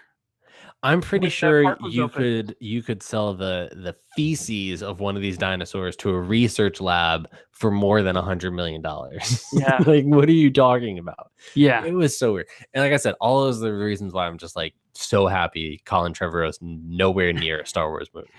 I'm 0.83 0.99
pretty 0.99 1.29
sure 1.29 1.77
you 1.89 2.03
open. 2.03 2.21
could 2.21 2.55
you 2.59 2.83
could 2.83 3.01
sell 3.01 3.33
the 3.33 3.69
the 3.71 3.95
feces 4.15 4.83
of 4.83 4.99
one 4.99 5.15
of 5.15 5.21
these 5.21 5.37
dinosaurs 5.37 5.95
to 5.97 6.09
a 6.09 6.19
research 6.19 6.81
lab 6.81 7.29
for 7.51 7.71
more 7.71 8.01
than 8.01 8.17
a 8.17 8.21
hundred 8.21 8.51
million 8.51 8.81
dollars. 8.81 9.43
Yeah. 9.53 9.77
like 9.87 10.03
what 10.05 10.27
are 10.27 10.33
you 10.33 10.51
talking 10.51 10.99
about? 10.99 11.31
Yeah. 11.55 11.85
It 11.85 11.93
was 11.93 12.17
so 12.17 12.33
weird. 12.33 12.47
And 12.73 12.83
like 12.83 12.91
I 12.91 12.97
said, 12.97 13.15
all 13.21 13.43
those 13.43 13.59
are 13.59 13.67
the 13.67 13.73
reasons 13.73 14.13
why 14.13 14.27
I'm 14.27 14.37
just 14.37 14.55
like 14.55 14.75
so 14.93 15.27
happy 15.27 15.81
Colin 15.85 16.13
Trevorrow's 16.13 16.59
nowhere 16.61 17.31
near 17.31 17.61
a 17.61 17.65
Star 17.65 17.89
Wars 17.89 18.09
movie. 18.13 18.29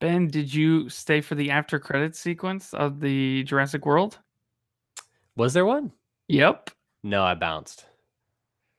Ben, 0.00 0.26
did 0.26 0.52
you 0.52 0.90
stay 0.90 1.22
for 1.22 1.36
the 1.36 1.50
after 1.50 1.78
credits 1.78 2.20
sequence 2.20 2.74
of 2.74 3.00
the 3.00 3.44
Jurassic 3.44 3.86
World? 3.86 4.18
Was 5.36 5.54
there 5.54 5.64
one? 5.64 5.92
Yep. 6.28 6.70
No, 7.02 7.22
I 7.22 7.34
bounced. 7.34 7.86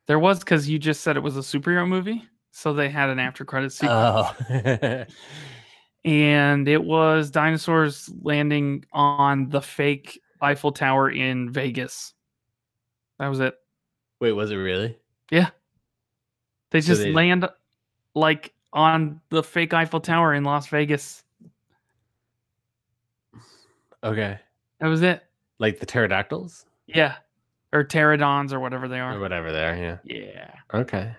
There 0.08 0.20
was 0.20 0.39
because 0.39 0.70
you 0.70 0.78
just 0.78 1.02
said 1.02 1.18
it 1.18 1.24
was 1.24 1.38
a 1.38 1.39
superhero 1.39 1.88
movie. 1.88 2.24
So 2.52 2.74
they 2.74 2.89
had 2.89 3.10
an 3.10 3.18
after 3.18 3.44
credits 3.44 3.76
sequence. 3.76 4.28
Oh. 4.50 4.50
and 6.06 6.68
it 6.68 6.84
was 6.84 7.32
dinosaurs 7.32 8.10
landing 8.22 8.86
on 8.94 9.50
the 9.50 9.62
fake 9.62 10.22
Eiffel 10.41 10.72
Tower 10.72 11.10
in 11.10 11.52
Vegas. 11.52 12.13
That 13.20 13.28
was 13.28 13.39
it. 13.39 13.56
Wait, 14.22 14.32
was 14.34 14.52
it 14.52 14.56
really? 14.56 14.98
Yeah. 15.32 15.50
They 16.70 16.80
So 16.82 16.88
just 16.88 17.02
they- 17.02 17.12
land 17.12 17.50
like 18.13 18.54
on 18.72 19.20
the 19.30 19.41
fake 19.44 19.74
Eiffel 19.74 20.00
Tower 20.00 20.34
in 20.34 20.44
Las 20.44 20.68
Vegas. 20.68 21.24
Okay. 24.04 24.39
That 24.80 24.88
was 24.88 25.02
it. 25.02 25.24
Like 25.60 25.80
the 25.80 25.86
pterodactyls 25.86 26.65
Yeah. 26.88 27.15
Or 27.74 27.84
pterodons 27.84 28.54
or 28.54 28.60
whatever 28.60 28.88
they 28.88 29.00
are. 29.00 29.15
or 29.18 29.20
whatever 29.20 29.52
they 29.52 29.65
are. 29.65 29.76
Yeah. 29.76 29.98
Yeah. 30.04 30.52
Okay. 30.74 31.15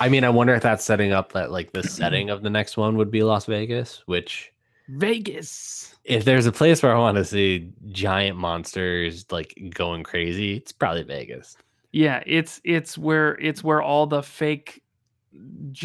I 0.00 0.08
mean, 0.08 0.24
I 0.24 0.28
wonder 0.30 0.54
if 0.54 0.62
that's 0.62 0.84
setting 0.84 1.12
up 1.12 1.32
that 1.32 1.50
like 1.50 1.72
the 1.72 1.82
setting 1.82 2.30
of 2.30 2.42
the 2.42 2.50
next 2.50 2.76
one 2.76 2.96
would 2.96 3.10
be 3.10 3.22
Las 3.22 3.46
Vegas, 3.46 4.02
which 4.06 4.52
Vegas. 4.88 5.94
if 6.04 6.24
there's 6.24 6.46
a 6.46 6.52
place 6.52 6.82
where 6.82 6.94
I 6.94 6.98
want 6.98 7.16
to 7.16 7.24
see 7.24 7.70
giant 7.88 8.36
monsters 8.36 9.24
like 9.30 9.54
going 9.74 10.02
crazy, 10.02 10.56
it's 10.56 10.72
probably 10.72 11.02
Vegas. 11.04 11.56
Yeah, 11.92 12.22
it's 12.26 12.60
it's 12.64 12.96
where 12.98 13.38
it's 13.38 13.62
where 13.62 13.82
all 13.82 14.06
the 14.06 14.22
fake 14.22 14.82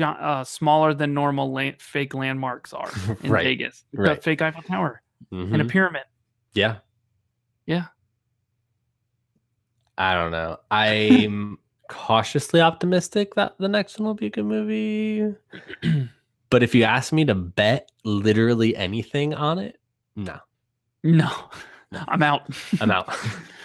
uh, 0.02 0.44
smaller 0.44 0.94
than 0.94 1.14
normal 1.14 1.52
la- 1.54 1.72
fake 1.80 2.14
landmarks 2.14 2.74
are 2.74 2.90
in 3.24 3.32
Right, 3.32 3.44
Vegas. 3.44 3.84
The 3.94 4.02
right. 4.02 4.24
fake 4.24 4.42
Eiffel 4.42 4.62
Tower 4.64 5.02
and 5.32 5.62
a 5.62 5.66
Mhm. 5.66 5.70
pyramid. 5.70 6.04
Yeah. 6.54 6.78
Yeah. 7.66 7.86
I 9.98 10.14
don't 10.14 10.32
know. 10.32 10.58
I'm 10.72 11.58
cautiously 11.90 12.62
optimistic 12.62 13.36
that 13.36 13.56
the 13.58 13.68
next 13.68 14.00
one 14.00 14.08
will 14.08 14.14
be 14.14 14.28
a 14.28 14.30
good 14.30 14.46
movie. 14.46 15.36
but 16.50 16.64
if 16.64 16.74
you 16.76 16.84
ask 16.84 17.12
me 17.14 17.26
to 17.26 17.36
bet 17.36 17.92
literally 18.04 18.76
anything 18.76 19.34
on 19.34 19.60
it, 19.60 19.78
no, 20.16 20.40
No, 21.04 21.30
I'm 22.08 22.24
out. 22.24 22.50
I'm 22.82 22.92
out. 22.92 23.16